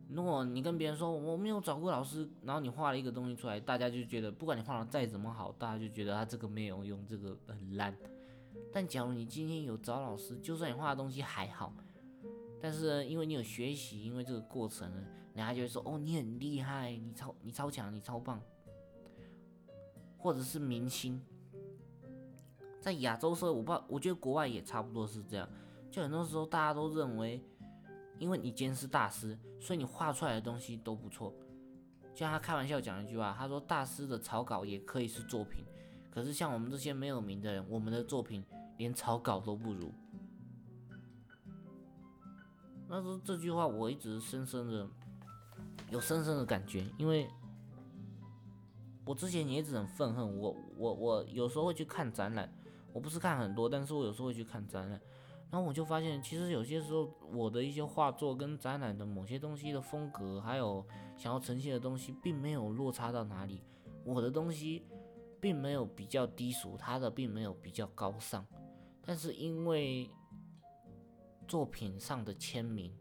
[0.08, 7.96] 如果你跟别人说我没有找过老师，然后你画了一个东西出来，大家就觉得不管你画的再怎么好，大家就觉得他这个没有用，这个很烂。
[8.72, 11.72] 但假如你今天有找老师，就算你画的东西还好，
[12.60, 14.90] 但是因为你有学习，因为这个过程，
[15.34, 18.40] 人家就会说哦你很厉害，你超你超强，你超棒，
[20.18, 21.22] 或者是明星。
[22.80, 25.46] 在亚洲社，我不知道，我觉得国外也差不多是这样。
[25.90, 27.44] 就很多时候，大家都认为，
[28.18, 31.34] 因为你今天是大师，所以你画出来的东西都不错。
[32.14, 35.64] 就像他开玩笑讲一句话，他说：“大师的草稿也可以是作品，
[36.10, 38.44] 可是像我们这些没有名的人，我们的作品
[38.78, 39.92] 连草稿都不如。”
[42.88, 44.88] 那说这句话，我一直深深的
[45.90, 47.28] 有深深的感觉，因为
[49.04, 52.52] 我之前也一直很愤恨，我我我有时候会去看展览。
[52.92, 55.00] 我不是看很多，但是我有时候会去看展览，
[55.50, 60.84] 然后我就发现，其实有些时候我的一些画作跟展览的某些东西的风格，还有
[61.16, 63.62] 想要呈现的东西，并没有落差到哪里。
[64.04, 64.84] 我的东西
[65.40, 68.44] 并没有比较低俗，他的并没有比较高尚，
[69.02, 70.10] 但是因为
[71.46, 72.92] 作品上的签名，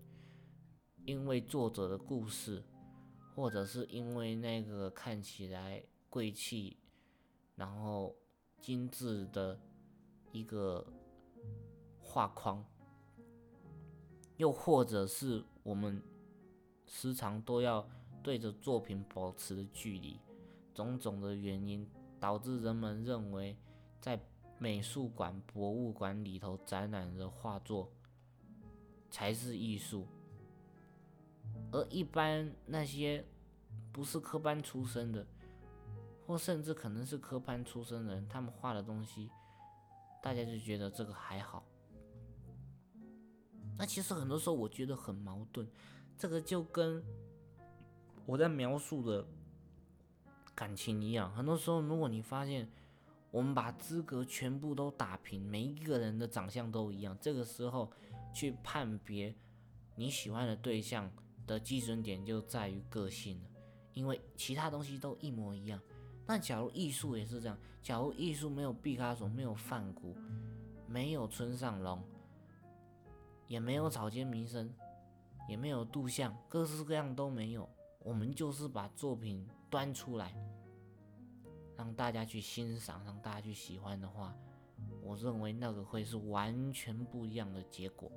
[1.05, 2.63] 因为作者的故事，
[3.35, 6.77] 或者是因为那个看起来贵气，
[7.55, 8.15] 然后
[8.61, 9.59] 精致的。
[10.31, 10.85] 一个
[12.01, 12.63] 画框，
[14.37, 16.01] 又或者是我们
[16.85, 17.87] 时常都要
[18.21, 20.19] 对着作品保持的距离，
[20.73, 21.87] 种种的原因
[22.19, 23.57] 导致人们认为
[23.99, 24.19] 在
[24.57, 27.91] 美术馆、博物馆里头展览的画作
[29.09, 30.05] 才是艺术，
[31.71, 33.25] 而一般那些
[33.91, 35.25] 不是科班出身的，
[36.27, 39.29] 或甚至可能是科班出身的人，他们画的东西。
[40.21, 41.63] 大家就觉得这个还好，
[43.77, 45.67] 那其实很多时候我觉得很矛盾，
[46.17, 47.03] 这个就跟
[48.25, 49.25] 我在描述的
[50.53, 51.33] 感情一样。
[51.33, 52.69] 很多时候，如果你发现
[53.31, 57.89] 我们把资格全部都打平，每一个人的长相都一样，这个时候
[58.33, 59.33] 去判别
[59.95, 61.09] 你喜欢的对象
[61.47, 63.49] 的基准点就在于个性了，
[63.93, 65.81] 因为其他东西都一模一样。
[66.29, 70.15] 那假如艺术也是这样，假如艺术没有毕加索，没有梵谷，
[70.85, 72.03] 没有村上隆，
[73.47, 74.71] 也没有草间弥生，
[75.47, 77.67] 也没有杜象，各式各样都没有，
[78.03, 80.31] 我们就是把作品端出来，
[81.75, 84.37] 让大家去欣赏，让大家去喜欢的话，
[85.01, 88.11] 我认为那个会是完全不一样的结果。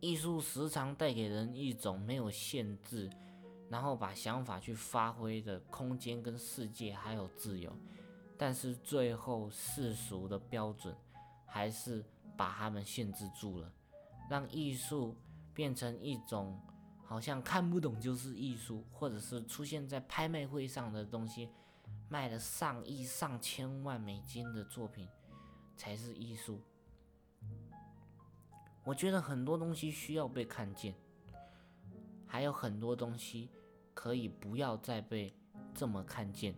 [0.00, 3.08] 艺术时常带给人一种没有限制，
[3.72, 7.74] 然后把想法去发挥的空间跟世界还有自由，
[8.36, 10.94] 但是最后世俗的标准
[11.46, 12.04] 还是
[12.36, 13.72] 把他们限制住了，
[14.28, 15.16] 让艺术
[15.54, 16.60] 变成一种
[17.02, 21.48] 好像看不懂就是艺术，或者是出现在拍卖会上的东西，
[22.10, 25.08] 卖了上亿上千万美金的作品
[25.78, 26.60] 才是艺术。
[28.84, 30.94] 我觉得很多东西需要被看见，
[32.26, 33.48] 还有很多东西
[33.94, 35.34] 可以不要再被
[35.74, 36.54] 这么看见。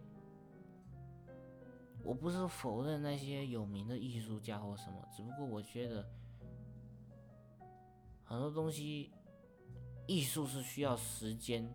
[2.03, 6.07] 我不是否认那些有名的艺术家或什么，只不过我觉得
[8.25, 9.11] 很多东西，
[10.07, 11.67] 艺术是需要时间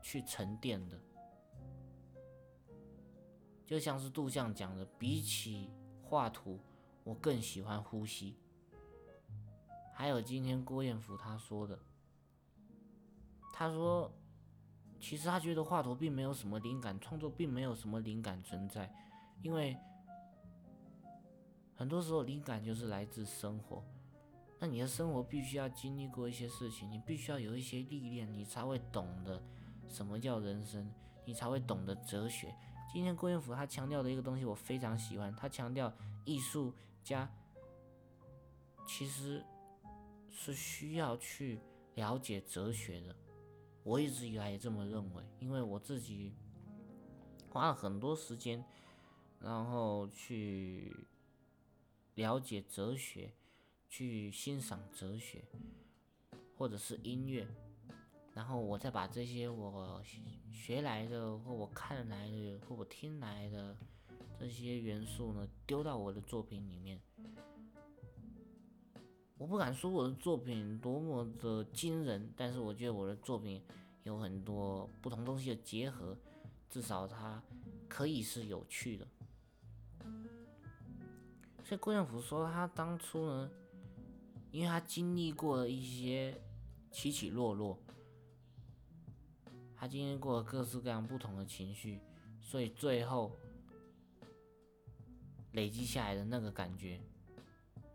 [0.00, 1.00] 去沉淀的。
[3.66, 5.70] 就像是杜象讲的，比起
[6.02, 6.60] 画图，
[7.02, 8.36] 我更喜欢呼吸。
[9.94, 11.78] 还有今天郭彦甫他说的，
[13.52, 14.12] 他说，
[15.02, 18.90] 其实他觉得画图并没有什么灵感，创作并没有什么灵感存在，
[19.42, 19.76] 因为
[21.74, 23.84] 很多时候灵感就是来自生活。
[24.60, 29.42] 那你的生活必须要经历过一些事情，你必须要有一些历练，你才会懂得
[29.88, 30.88] 什么叫人生，
[31.24, 32.54] 你才会懂得哲学。
[32.92, 35.92] 今天郭彦甫他强调的一个东西我非常喜欢，他强调
[36.24, 37.28] 艺术家
[38.86, 39.44] 其实。
[40.34, 41.60] 是需要去
[41.94, 43.14] 了解哲学的，
[43.84, 46.32] 我一直以来也这么认为，因为我自己
[47.50, 48.64] 花了很多时间，
[49.40, 50.94] 然后去
[52.14, 53.32] 了解哲学，
[53.88, 55.44] 去欣赏哲学，
[56.56, 57.46] 或者是音乐，
[58.32, 60.00] 然后我再把这些我
[60.52, 63.76] 学来的，或我看来的，或我听来的
[64.38, 67.00] 这些元素呢，丢到我的作品里面。
[69.42, 73.60] 我不敢说我的作品多么的惊人，但是我觉得我的作品
[74.04, 76.16] 有很多不同东西的结合，
[76.70, 77.42] 至少它
[77.88, 79.04] 可以是有趣的。
[81.64, 83.50] 所以郭建福说，他当初呢，
[84.52, 86.40] 因为他经历过一些
[86.92, 87.76] 起起落落，
[89.74, 92.00] 他经历过各式各样不同的情绪，
[92.40, 93.36] 所以最后
[95.50, 97.00] 累积下来的那个感觉，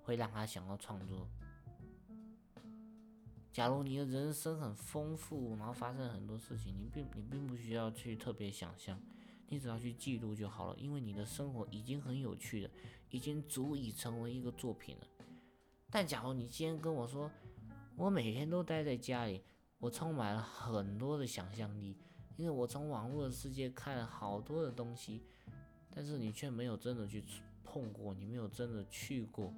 [0.04, 1.26] 会让他想要创作。
[3.58, 9.02] 假如你的人生很丰富，然后发生很多事情，你并你并不需要去特别想象，
[9.48, 12.70] 你只要去记录就好了，因为你的生活已经很有趣了，
[13.10, 15.08] 已经足以成为一个作品了。
[15.90, 17.32] 但假如你今天跟我说，
[17.96, 19.42] 我每天都待在家里，
[19.80, 21.98] 我充满了很多的想象力，
[22.36, 25.24] 因为我从网络的世界看了好多的东西，
[25.90, 27.24] 但是你却没有真的去
[27.64, 29.52] 碰过，你没有真的去过。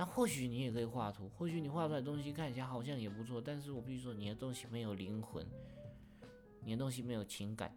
[0.00, 5.44] 那或许你也可以画图，或许你画出来的东西看起来好像也不错，但是我必须说你的东西没有灵魂，
[6.64, 7.76] 你的东西没有情感。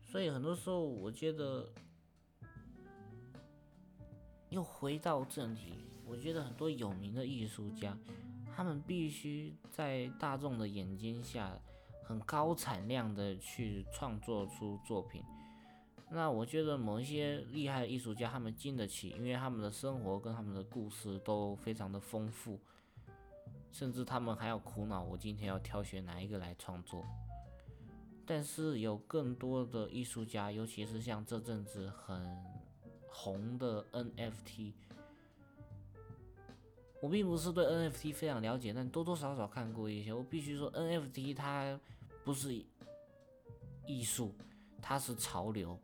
[0.00, 1.72] 所以很多时候我觉得，
[4.48, 5.72] 又回到正题，
[6.04, 7.96] 我觉得很多有名的艺术家，
[8.54, 11.56] 他们必须在大众的眼睛下，
[12.04, 15.22] 很高产量的去创作出作品。
[16.14, 22.60] 那我觉得某一些厉害的艺术家，他们经得起，因为他们的生活跟他们的故事都非常的丰富，
[23.72, 27.02] 甚至他们还要苦恼，我今天要挑选哪一个来创作。
[28.26, 32.36] 但是有更多的艺术家，尤其是像这阵子很
[33.08, 34.74] 红的 NFT，
[37.00, 40.12] 我并不是对 NFT 非常了解，但多多少少看过一些。
[40.12, 41.80] 我必须说，NFT 它
[42.22, 42.62] 不是
[43.86, 44.34] 艺术，
[44.82, 45.78] 它是潮流。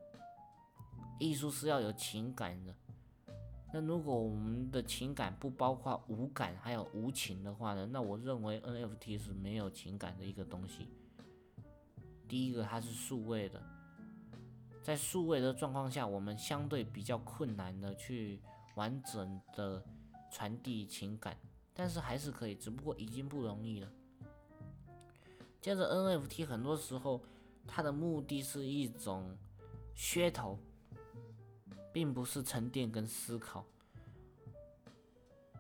[1.19, 2.75] 艺术是要有情感的，
[3.73, 7.87] 那如果我们的情感不包括无感还有无情的话呢？
[7.91, 10.89] 那我认为 NFT 是没有情感的一个东西。
[12.29, 13.63] 第一个，它是数位的，
[14.83, 18.41] 在数位的状况下，我们相对比较困难的去
[18.77, 19.85] 完整的
[20.31, 21.37] 传递情感，
[21.75, 23.91] 但是还是可以，只不过已经不容易了。
[25.61, 27.21] 接着，NFT 很多时候
[27.67, 29.37] 它的目的是一种
[29.97, 30.59] 噱头。
[31.99, 33.67] 并不是沉淀跟思考。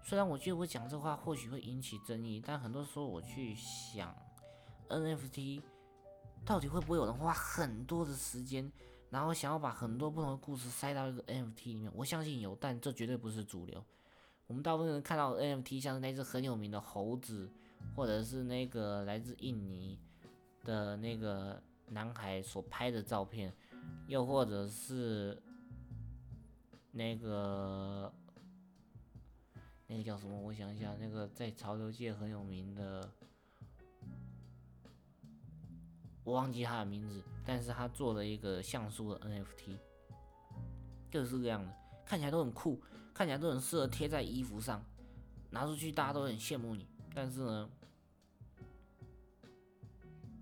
[0.04, 4.14] 虽然我觉得我讲这话或许会引起争议，但很多时候我去想
[4.88, 5.60] ，NFT
[6.46, 8.70] 到底会不会有人花很多的时间，
[9.10, 11.90] 然后想要把很多不同的故事塞到一个 NFT 里面？
[11.92, 13.84] 我相信有，但这绝对不是主流。
[14.46, 17.50] 我们大部分人看到 NFT 像是那只很有名的猴子，
[17.96, 19.98] 或者是那个来自印尼
[20.62, 23.52] 的那个男孩所拍的照片，
[24.06, 25.36] 又或者是
[26.90, 28.12] 那个
[29.86, 30.38] 那个叫什么？
[30.38, 33.08] 我想一下，那个在潮流界很有名的，
[36.24, 39.76] 我忘记他的名字，但是他做了一个像素的 NFT，
[41.10, 41.70] 就是这样子，
[42.04, 42.80] 看起来都很酷，
[43.14, 44.84] 看起来都很适合贴在衣服上，
[45.50, 47.70] 拿出去大家都很羡慕你，但是呢？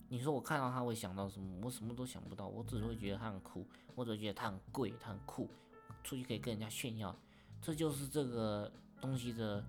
[0.08, 1.58] 你说我看到他会想到什么？
[1.62, 3.66] 我什么都想不到，我只会觉得他很酷，
[3.96, 5.50] 我只会觉得他很贵，他很酷，
[6.06, 7.14] 出去可以跟人家炫耀，
[7.60, 9.62] 这就是这个东西的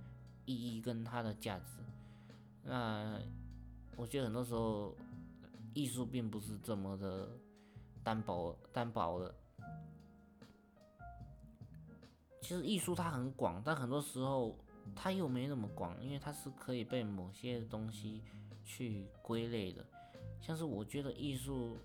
[0.45, 1.65] 意义跟它的价值。
[2.63, 3.19] 那
[3.95, 4.95] 我觉得很多时候
[5.73, 7.27] 艺术并不是这么的
[8.03, 9.33] 单薄单薄的。
[12.39, 14.55] 其实艺术它很广，但很多时候
[14.95, 18.21] 它又没那么广，因为它是可以被某些东西
[18.63, 19.83] 去归类的。
[20.39, 21.77] 像是我觉得艺术，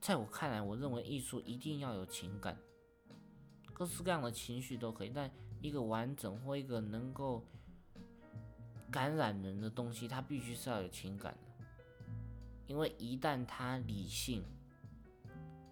[0.00, 2.56] 在我看来，我认为艺术一定要有情感，
[3.74, 7.44] 各式各样的情绪都可以，但一个完整或一个能够
[8.90, 11.64] 感染人的东西，它必须是要有情感的，
[12.68, 14.44] 因为一旦它理性，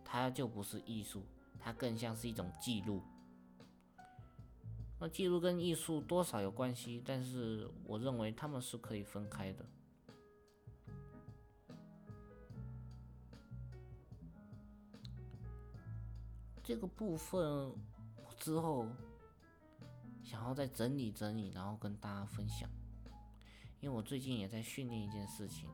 [0.05, 1.23] 它就不是艺术，
[1.61, 3.01] 它更像是一种记录。
[4.99, 9.65] 那记录跟艺术多少有关系，但是我认为他们是可以分开的。
[16.65, 17.73] 这个部分
[18.43, 18.89] 之后
[20.21, 22.69] 想要再整理整理，然后跟大家分享。
[23.81, 25.69] 因为我最近也在训练一件事情，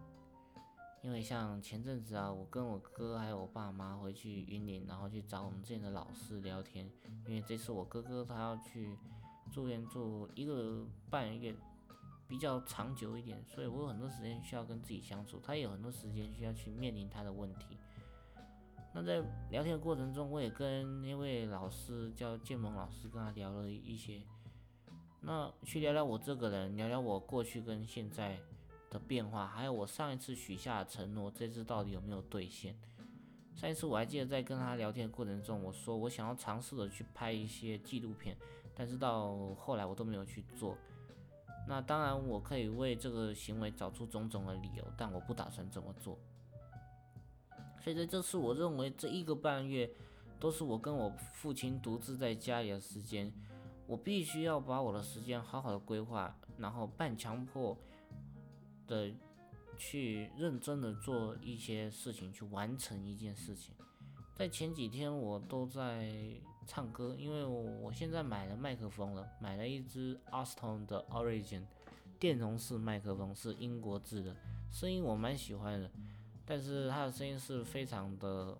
[1.02, 6.90] 因为像前阵子啊，我跟我哥还有我爸妈回去云林，然后去找我们之前的老师聊天。
[7.26, 8.94] 因为这次我哥哥他要去
[9.50, 11.56] 住院住一个半月，
[12.28, 17.77] 比较长久一点，所以我有很多时间需要跟自己相处，他也有很多时间需要去面临他的问题。
[18.98, 24.20] 那在聊天的过程中，我也跟那位老师叫建萌老师，跟他聊了一些，
[25.20, 28.36] 那去聊聊我这个人，聊聊我过去跟现在
[28.90, 32.76] 的变化，还有我上一次许下的承诺，这次到底有没有兑现？
[33.54, 38.36] 上一次我还记得在跟他聊天的过程中，我说我想要尝试的去拍一些纪录片，
[38.74, 40.76] 但是到后来我都没有去做。
[41.68, 46.18] 那当然我可以为这个行为找出种种的理由，但我不打算这么做。
[47.88, 49.90] 所以在这次，我认为这一个半月
[50.38, 53.32] 都是我跟我父亲独自在家里的时间，
[53.86, 57.74] 我必须要把我的时间好好的规划，然后半强迫
[58.86, 59.10] 的
[59.78, 63.74] 去认真的做一些事情，去完成一件事情。
[64.34, 66.12] 在前几天我都在
[66.66, 71.62] 唱歌，因为我现在买了麦克风了，买了一支 Austin 的 Origin
[72.20, 74.36] 电容式麦克风，是英国制的，
[74.70, 75.90] 声音我蛮喜欢的。
[76.48, 78.56] 但是他的声音是非常的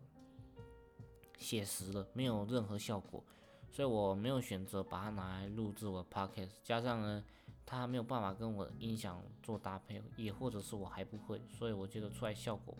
[1.38, 3.24] 写实的，没有任何效果，
[3.70, 6.50] 所以我没有选择把它拿来录制我的 podcast。
[6.62, 7.24] 加上呢，
[7.64, 12.76] 它没有办法跟我的音响做搭配，也或者是我还不会，所以我觉得出来效果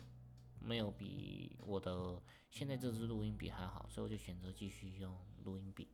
[0.59, 5.87] 没有比我的现在这支录音笔还好，所以我就选择继续用录音笔。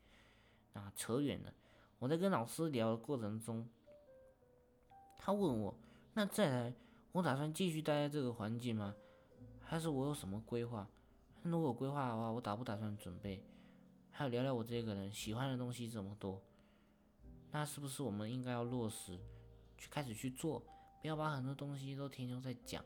[0.73, 1.53] 啊，扯远了，
[1.99, 3.65] 我在跟老师聊的过程中，
[5.17, 5.73] 他问我，
[6.15, 6.73] 那再来，
[7.13, 8.93] 我打算继续待在这个环境吗？
[9.65, 10.87] 还是我有什么规划？
[11.41, 13.43] 如果有规划的话，我打不打算准备？
[14.11, 16.41] 还有聊聊我这个人喜欢的东西这么多，
[17.51, 19.19] 那是不是我们应该要落实，
[19.77, 20.63] 去开始去做，
[21.01, 22.85] 不要把很多东西都停留在讲。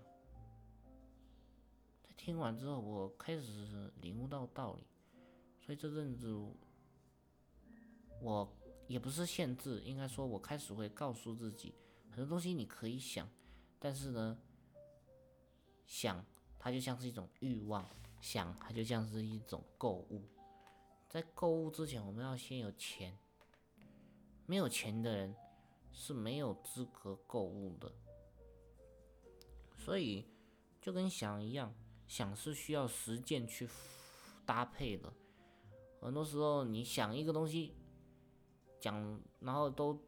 [2.02, 4.88] 在听完之后，我开始领悟到道理，
[5.60, 6.34] 所以这阵子
[8.22, 8.52] 我
[8.88, 11.76] 也不是限制，应该说我开始会告诉自己，
[12.10, 13.30] 很多东西你可以想，
[13.78, 14.40] 但是呢，
[15.86, 16.26] 想。
[16.60, 17.88] 它就像是一种欲望，
[18.22, 20.22] 想它就像是一种购物，
[21.08, 23.18] 在购物之前，我们要先有钱。
[24.46, 25.34] 没有钱的人
[25.92, 27.92] 是没有资格购物的。
[29.78, 30.26] 所以
[30.82, 31.74] 就跟想一样，
[32.08, 33.70] 想是需要实践去
[34.46, 35.14] 搭配的。
[36.02, 37.74] 很多时候你想一个东西，
[38.80, 40.02] 讲，然后都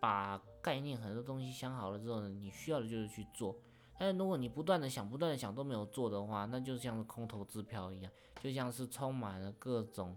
[0.00, 3.58] 把概念很多东西想好了之后呢，你需要的就是去做。
[4.04, 10.16] 但如果你不断的想，不断的想都没有做的话，那就像是空头支票一样，就像是充满了各种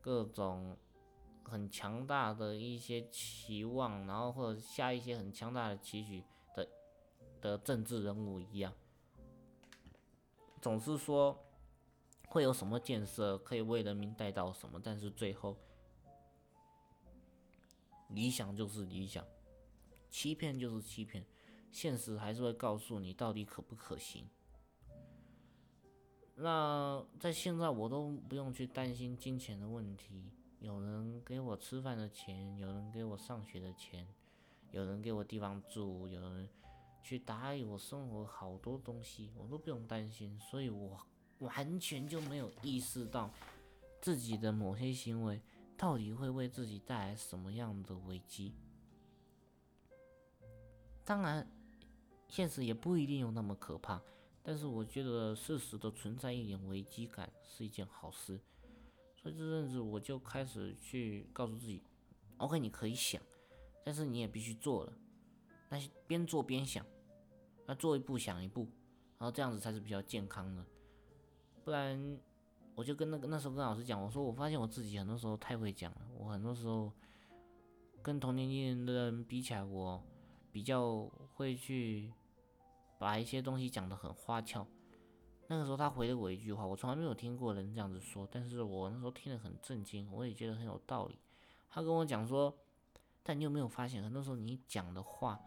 [0.00, 0.74] 各种
[1.44, 6.24] 很强大的一些期望，然后或者下一些很强大的期许
[6.54, 6.66] 的
[7.42, 8.72] 的政治人物一样，
[10.62, 11.38] 总是说
[12.28, 15.54] 会有什么建设可以为人民带到什么，但是最后
[18.08, 19.22] 理想就是理想，
[20.08, 21.22] 欺骗就是欺骗，
[21.70, 24.28] 现实还是会告诉你到底可不可行。
[26.34, 34.06] 那在现在我都不用去担心金钱的问题，有人给我吃饭的钱，有人给我上学的钱，
[34.70, 36.48] 有人给我地方住，有人
[37.02, 41.00] 去打理我生活好多东西，我都不用担心，所以我
[41.38, 43.30] 完全就没有意识到
[44.00, 45.40] 自己的某些行为
[45.76, 48.54] 到底会为自己带来什么样的危机。
[51.02, 51.48] 当然，
[52.28, 54.00] 现实也不一定有那么可怕。
[54.42, 58.38] 但是我觉得适时的存在一点危机感是一件好事，
[59.16, 61.82] 所以这阵子我就开始去告诉自己
[62.36, 63.20] ，OK，你可以想，
[63.84, 64.92] 但是你也必须做了，
[65.68, 66.86] 那边做边想，
[67.66, 68.68] 那做一步想一步，
[69.18, 70.64] 然后这样子才是比较健康的，
[71.64, 72.16] 不然
[72.76, 76.92] 我就跟那个那时候跟老师讲，我说我发现我自己很多时候太会讲了，我很多时候
[78.00, 80.00] 跟同年纪的人比起来，我
[80.52, 81.04] 比较
[81.34, 82.12] 会去。
[82.98, 84.66] 把一些东西讲得很花俏。
[85.48, 91.18] 那个时候他回了我一句话，我从来没有听过人这样子说，但是我那时候听得很震惊，我也觉得很有道理。
[91.70, 92.52] 他跟我讲说，
[93.22, 95.38] 但你有没有发现，很多时候你讲的话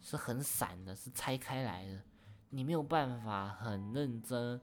[0.00, 2.02] 是很散的，是拆开来的，
[2.48, 4.60] 你没有办法很认真，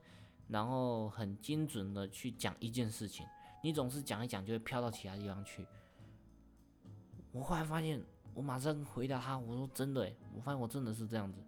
[0.48, 3.26] 然后很精准的去讲一件事情，
[3.62, 5.66] 你总是讲一讲就会飘到其他地方去。
[7.32, 8.04] 我后来发现，
[8.34, 11.40] 我马上回答他，我说真的，我发现我真的是这样子。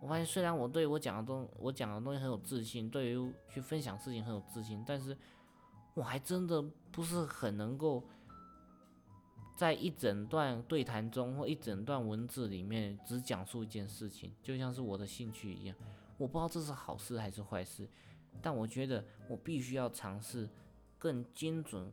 [0.00, 5.16] 我发现，虽然我对我讲的东我讲的东西很有自信，对于去分享事情很有自信，但是
[5.94, 8.04] 我还真的不是很能够
[9.56, 15.76] 在一整段对谈中或一整段文字里面只讲述一件事情，就像是我的兴趣一样。
[16.18, 17.88] 我不知道这是好事还是坏事，
[18.42, 20.48] 但我觉得我必须要尝试
[20.98, 21.90] 更精准，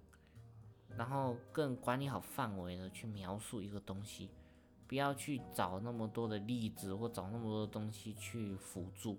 [0.97, 4.29] 然后更管理好范围的去描述一个东西。
[4.93, 9.17] 不要去找那么多的例子，或找那么多的东西去辅助。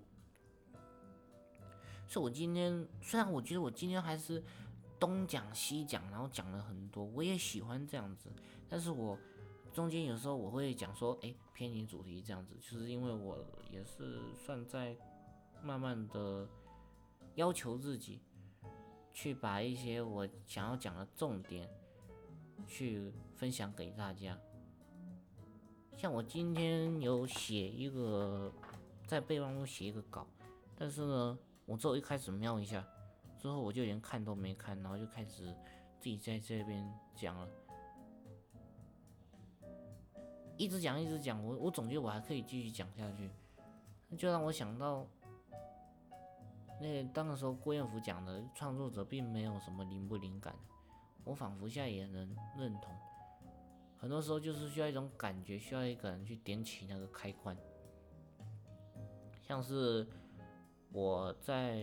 [2.07, 4.41] 所以，我今天虽然我觉得我今天还是
[4.97, 8.31] 东讲西讲，然后讲了很多，我也喜欢这样子。
[8.69, 9.19] 但是我
[9.73, 14.95] 中间有时候我会讲说，哎，偏离主题这样子，就是因为我也是算在
[15.61, 16.47] 慢慢的
[17.33, 18.21] 要求自己，
[19.11, 21.69] 去把一些我想要讲的重点
[22.65, 24.39] 去分享给大家。
[25.97, 28.51] 像我今天有写一个，
[29.07, 30.27] 在备忘录写一个稿，
[30.75, 32.85] 但是呢，我之后一开始瞄一下，
[33.39, 35.45] 之后我就连看都没看，然后就开始
[35.99, 36.85] 自己在这边
[37.15, 37.47] 讲了，
[40.57, 43.31] 一直讲一直讲，我我总觉得我还可以继续讲下去，
[44.17, 45.07] 就让我想到，
[46.81, 50.53] 那当时候郭彦甫讲的创作者并没有什么灵不灵感，
[51.23, 52.93] 我仿佛现在也能认同。
[54.05, 57.57] 很多时候就是需要一种感觉，需要一个人去点起那个开关。
[59.41, 60.05] 像是
[60.91, 61.77] 我在，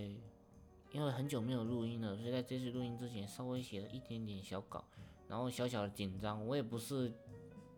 [0.93, 4.85] 因为很久没有录音了，所以在这次录音之前稍微写了一点点小稿，
[5.27, 6.47] 然后小小的紧张。
[6.47, 7.13] 我也不是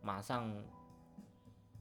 [0.03, 0.63] 马上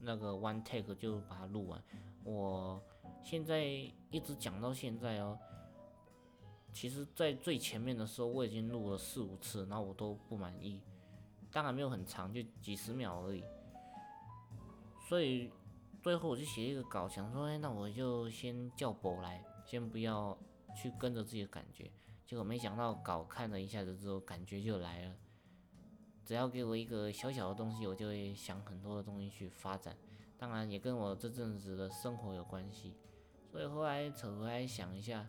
[0.00, 1.84] 那个 one take 就把它录完，
[2.24, 2.82] 我
[3.22, 3.62] 现在
[4.10, 5.38] 一直讲到现在哦。
[6.72, 10.80] 其实，在最前面的时候，我已经录了四五次，然后我都不满意。
[11.54, 13.44] 当然没有很长，就几十秒而已。
[15.08, 15.52] 所以
[16.02, 20.36] 最后我就写一个稿，想说，哎，那我就先叫博来，先不要
[20.74, 21.88] 去跟着自己的感觉。
[22.26, 25.14] 结果没想到稿看了一下子之后，感觉就来了。
[26.24, 29.96] 只要给我一个小小的东西，我就会想很多的东西去发展。
[30.36, 32.96] 当然也跟我这阵子的生活有关系。
[33.52, 35.24] 所以后来扯回来想一下，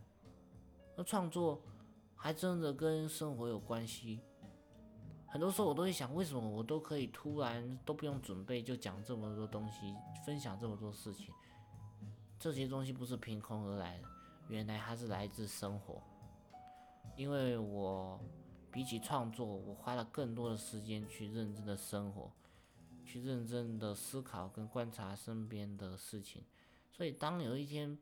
[0.95, 1.61] 那创作
[2.15, 4.21] 还真的跟生活有关系。
[5.35, 9.93] 很多时候我都会想，为什么我都可以突然都不用准备就讲这么多东西，
[10.25, 11.27] 分享这么多事情？
[12.39, 14.07] 这些东西不是凭空而来的，
[14.47, 16.01] 原来它是来自生活。
[17.17, 18.17] 因为我
[18.71, 22.31] 比起创作，我花了更多的时间去认真的生活，
[23.03, 26.45] 去认真的思考跟观察身边的事情。
[26.93, 27.99] 所以当有一天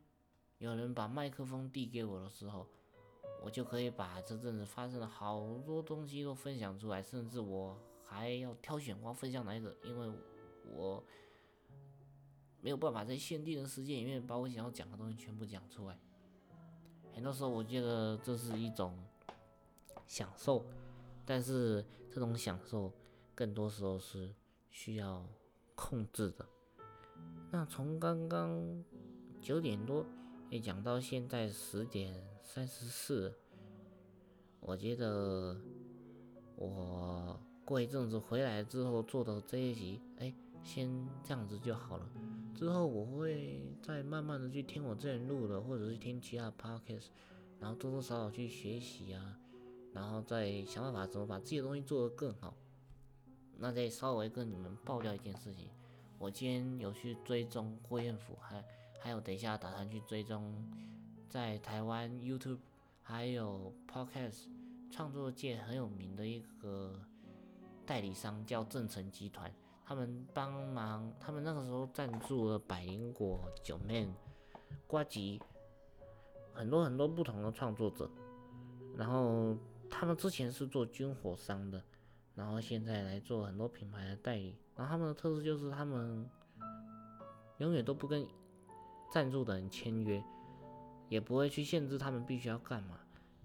[0.58, 2.68] 有人把麦克风递给我的时候，
[3.44, 10.10] 我就可以把这阵子发生的好多东西都分享出来，甚至我还要挑选我要分享哪一个，因为
[10.72, 11.04] 我
[12.62, 15.98] 没有办法在限定的时间里面把我想要讲的东西全部讲出来。
[17.12, 18.98] 很多时候我觉得这是一种
[20.06, 20.64] 享受，
[21.26, 22.90] 但是这种享受
[23.34, 24.34] 更多时候是
[24.70, 25.22] 需要
[25.74, 26.46] 控制的。
[27.50, 28.82] 那从刚刚
[29.42, 30.06] 九点多
[30.48, 32.33] 也讲到现在十点。
[32.44, 33.34] 三十四，
[34.60, 35.56] 我觉得
[36.54, 40.32] 我过一阵子回来之后做的这一集，哎，
[40.62, 42.08] 先这样子就好了。
[42.54, 47.06] 之后我会再慢慢的去听我之前录的，或者是听其他 podcast，
[47.58, 49.36] 然后多多少少去学习啊，
[49.92, 52.54] 然后再想办法怎么把自己的东西做得更好。
[53.58, 55.70] 那再稍微跟你们爆料一件事情，
[56.18, 58.64] 我今天有去追踪郭彦甫，还
[59.00, 60.54] 还有等一下打算去追踪
[61.34, 62.60] 在台湾 YouTube
[63.02, 64.44] 还有 podcast
[64.88, 66.94] 创作界很有名的一个
[67.84, 69.52] 代理商，叫正成集团。
[69.84, 74.08] 他们帮忙，他们那个时候赞助了百灵果、九妹、
[74.86, 75.42] 瓜吉，
[76.52, 78.08] 很多很多不同的创作者。
[78.96, 79.56] 然后
[79.90, 81.82] 他们之前是做军火商的，
[82.36, 84.56] 然后现在来做很多品牌的代理。
[84.76, 86.30] 然后他们的特色就是他们
[87.58, 88.24] 永远都不跟
[89.12, 90.22] 赞助的人签约，
[91.08, 93.00] 也不会去限制他们必须要干嘛。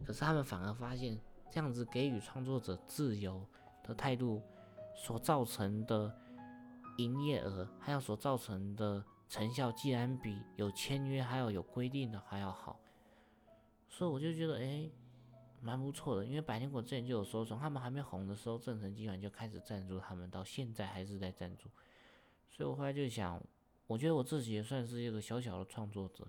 [0.06, 3.46] 可是他们反而发现，这样子给予创作者自由
[3.84, 4.42] 的态度
[4.96, 6.14] 所造成的。
[6.98, 12.78] 营业额还有所造成的成效，既然比有签约还有有规定的还要好，
[13.88, 14.92] 所以我就觉得哎，
[15.62, 16.26] 蛮不错的。
[16.26, 21.70] 因为百天果之前就有说，从他们还没红的时候，正成集团就开始赞助他们，到现在还是在赞助。
[22.50, 23.42] 所以我后来就想，
[23.88, 26.28] 我觉得我自己也算是一个小小的创作者。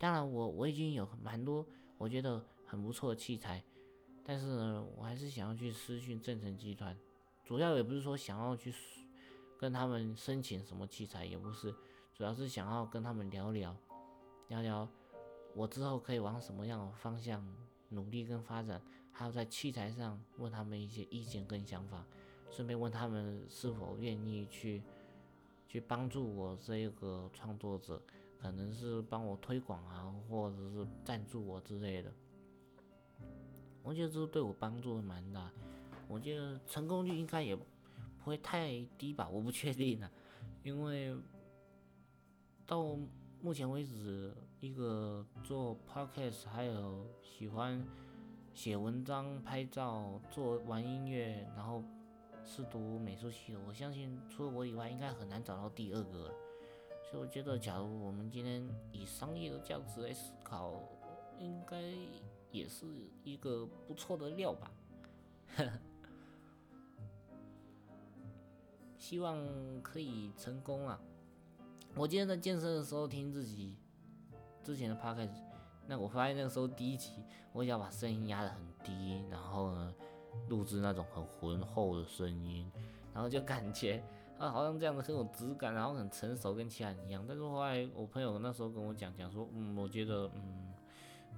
[0.00, 1.64] 当然，我我已经有蛮多
[1.98, 3.62] 我觉得很不错的器材，
[4.24, 6.98] 但是呢，我还是想要去私讯正成集团，
[7.44, 8.74] 主要也不是说想要去。
[9.58, 11.70] 跟他们申请什么器材也不是，
[12.14, 13.76] 主要是想要跟他们聊聊，
[14.48, 14.88] 聊聊
[15.54, 17.46] 我之后可以往什么样的方向
[17.90, 18.80] 努力跟发展，
[19.12, 22.06] 还有在器材上问他们一些意见跟想法，
[22.50, 24.82] 顺便问他们是否愿意去
[25.68, 28.02] 去帮助我这个创作者，
[28.40, 32.12] 可能是帮我推广啊，或者是赞助我之类的。
[33.82, 35.50] 我觉得这对我帮助蛮大，
[36.08, 37.58] 我觉得成功率应该也。
[38.22, 39.26] 不会太低吧？
[39.30, 40.10] 我不确定呢，
[40.62, 41.16] 因为
[42.66, 42.94] 到
[43.40, 44.30] 目前为止，
[44.60, 47.82] 一个做 podcast 还有喜欢
[48.52, 51.82] 写文章、拍照、做玩音乐，然后
[52.44, 56.30] 是读美术系的，我相信除了我以外，应该很难找到第二个。
[57.10, 60.80] 所以我觉得，假如我们今天以商业的价值来思考，
[61.40, 61.82] 应该
[62.52, 62.86] 也是
[63.24, 64.70] 一个不错的料吧。
[68.96, 69.36] 希望
[69.82, 71.00] 可以成功啊！
[71.96, 73.76] 我今天在健身的时候听自己
[74.62, 75.42] 之前的 podcast，
[75.88, 79.92] 那我发现那个时候第一集，我想把声音压得很低，然后呢
[80.48, 82.70] 录制那种很浑厚的声音，
[83.12, 84.00] 然后就感觉
[84.40, 87.22] 啊好像这样子很有质感，然后很成熟，跟其他人一样。
[87.28, 90.72] 但是后来我朋友那时候跟我讲讲说，嗯，我觉得嗯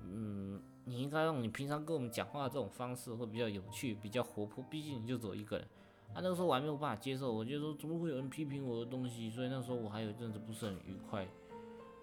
[0.04, 5.66] 嗯，你应该用你平常跟我们讲话的这种方式会比较有趣，比较活泼，毕竟你就只有一个人。
[6.14, 11.26] 啊，那个时候我还没有办法接受，我就说怎么会有人批评我的东西，所以那时候我还有一阵子不是很愉快。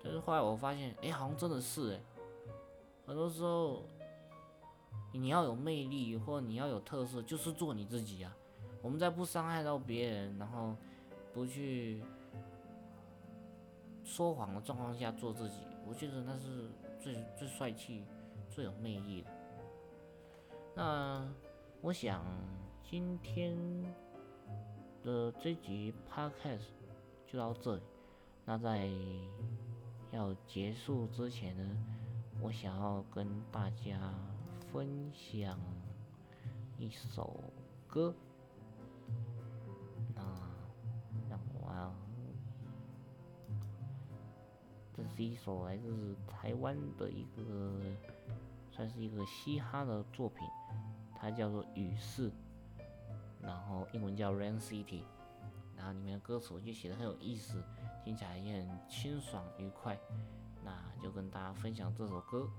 [0.03, 2.01] 但是后来我发现，哎，好像真的是哎，
[3.05, 3.83] 很多时候
[5.13, 8.35] 你要有魅力或你要有特色，就是做你自己啊。
[8.81, 10.73] 我们在不伤害到别人，然后
[11.33, 12.03] 不去
[14.03, 15.57] 说谎的状况下做自己，
[15.87, 16.69] 我觉得那是
[16.99, 18.03] 最最帅气、
[18.49, 19.29] 最有魅力的。
[20.75, 21.27] 那
[21.81, 22.23] 我想。
[22.91, 23.55] 今天
[25.03, 26.71] 的这集 podcast
[27.27, 27.83] 就到这里。
[28.45, 28.89] 那在
[30.09, 31.85] 要结束之前呢，
[32.41, 34.11] 我想要跟大家
[34.73, 35.59] 分享
[36.79, 37.39] 一首
[37.87, 38.11] 歌。
[41.79, 43.53] 让我，
[44.93, 47.79] 这是一首来自台湾的一个，
[48.69, 50.45] 算是一个嘻哈的作品，
[51.15, 52.29] 它叫做《雨势》。
[53.41, 55.03] 然后英文叫 Rain City，
[55.77, 57.63] 然后里面的歌词我就写的很有意思，
[58.03, 59.97] 听起来也很清爽愉快，
[60.65, 62.49] 那就跟大家分享这首歌。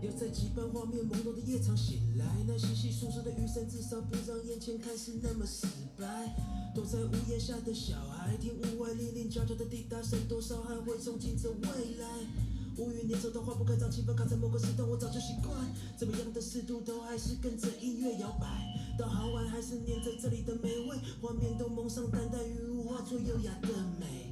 [0.00, 5.66] 留在几班画面朦胧的夜场醒来，那稀稀疏疏的雨伞至少不让眼前看似那么死
[5.98, 6.04] 白。
[6.74, 12.06] 躲在屋檐下的小孩，听屋外零零角角的滴答声，多少还会憧憬着未来。
[12.76, 15.54] 乌云连着都化不开，让气氛卡在某个时段，我早就习惯。
[15.96, 18.46] 怎么样的湿度都还是跟着音乐摇摆。
[18.98, 23.68] 到好晚还是念着这里的美味，画面都蒙上淡淡雨雾，化作优雅的
[23.98, 24.25] 美。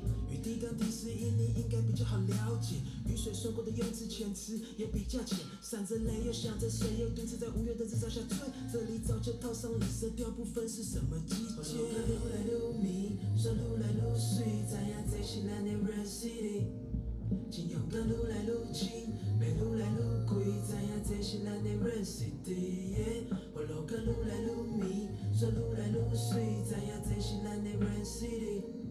[0.45, 2.77] 雨滴刚提示音，你应该比较好了解。
[3.09, 8.37] 雨水顺过的用词遣词也比较浅，闪着泪又想着谁，又独自在五月的日照下醉。
[8.71, 11.81] 这里早就套上了色调，不分是什么季节。
[11.81, 16.65] 我路来路迷，说路来路水，怎样在西南的 Red City？
[17.51, 23.25] 请勇敢路来路近，别路来路贵，怎样在西南的 Red City？
[23.55, 28.84] 我路跟路来路迷，说路来路水，怎样在西南的 Red City？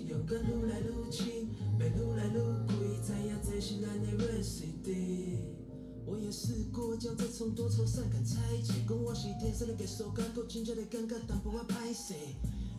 [0.00, 2.98] 勇敢路来路近，别路来越贵，
[3.42, 5.38] 在西南的 recipe
[6.04, 12.14] 我也试过将这种多愁善感拆解，讲我是天生的歌手感，觉真正的尴尬，但不爱拍摄。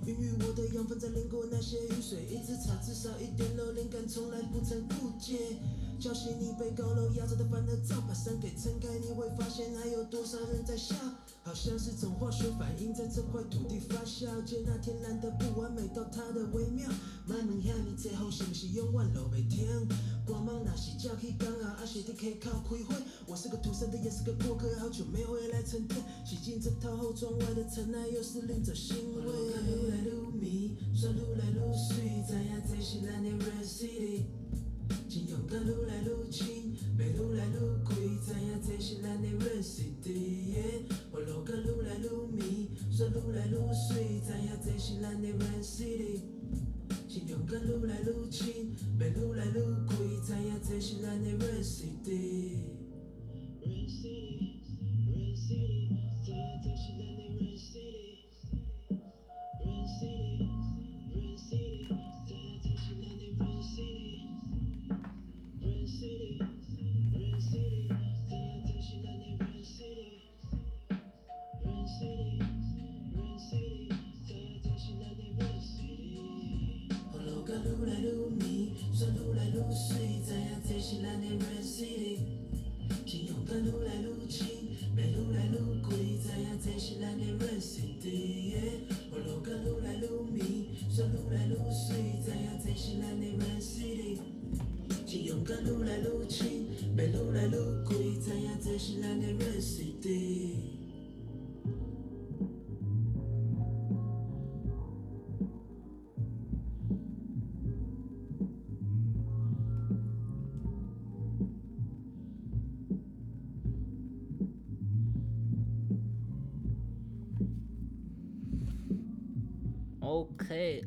[0.06, 5.58] 孕育我的养分在淋过那些雨水，一直差至少一点漏，灵感从来不曾枯竭。
[6.00, 10.94] 叫醒你被高楼压着的烦恼，早把山给撑开，你会发现还有多少人在笑，
[11.44, 14.44] 好像是种化学反应在这块土地发酵。
[14.44, 16.90] 接那天然的不完美到它的微妙，
[17.26, 19.66] 莫问遐尼济风是不是永远落袂停？
[20.26, 22.96] 光芒若是照起刚好，还是伫溪口开会。
[23.26, 26.04] 我是个土生的，也是个过客，好久没回来沉淀。
[26.26, 29.93] 洗净这套后窗外的尘埃，又是另种欣慰。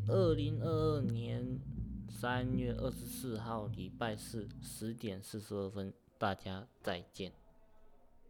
[0.09, 1.61] 二零二二年
[2.09, 7.32] 三月二十四号礼拜四十点四十二分，大家再见。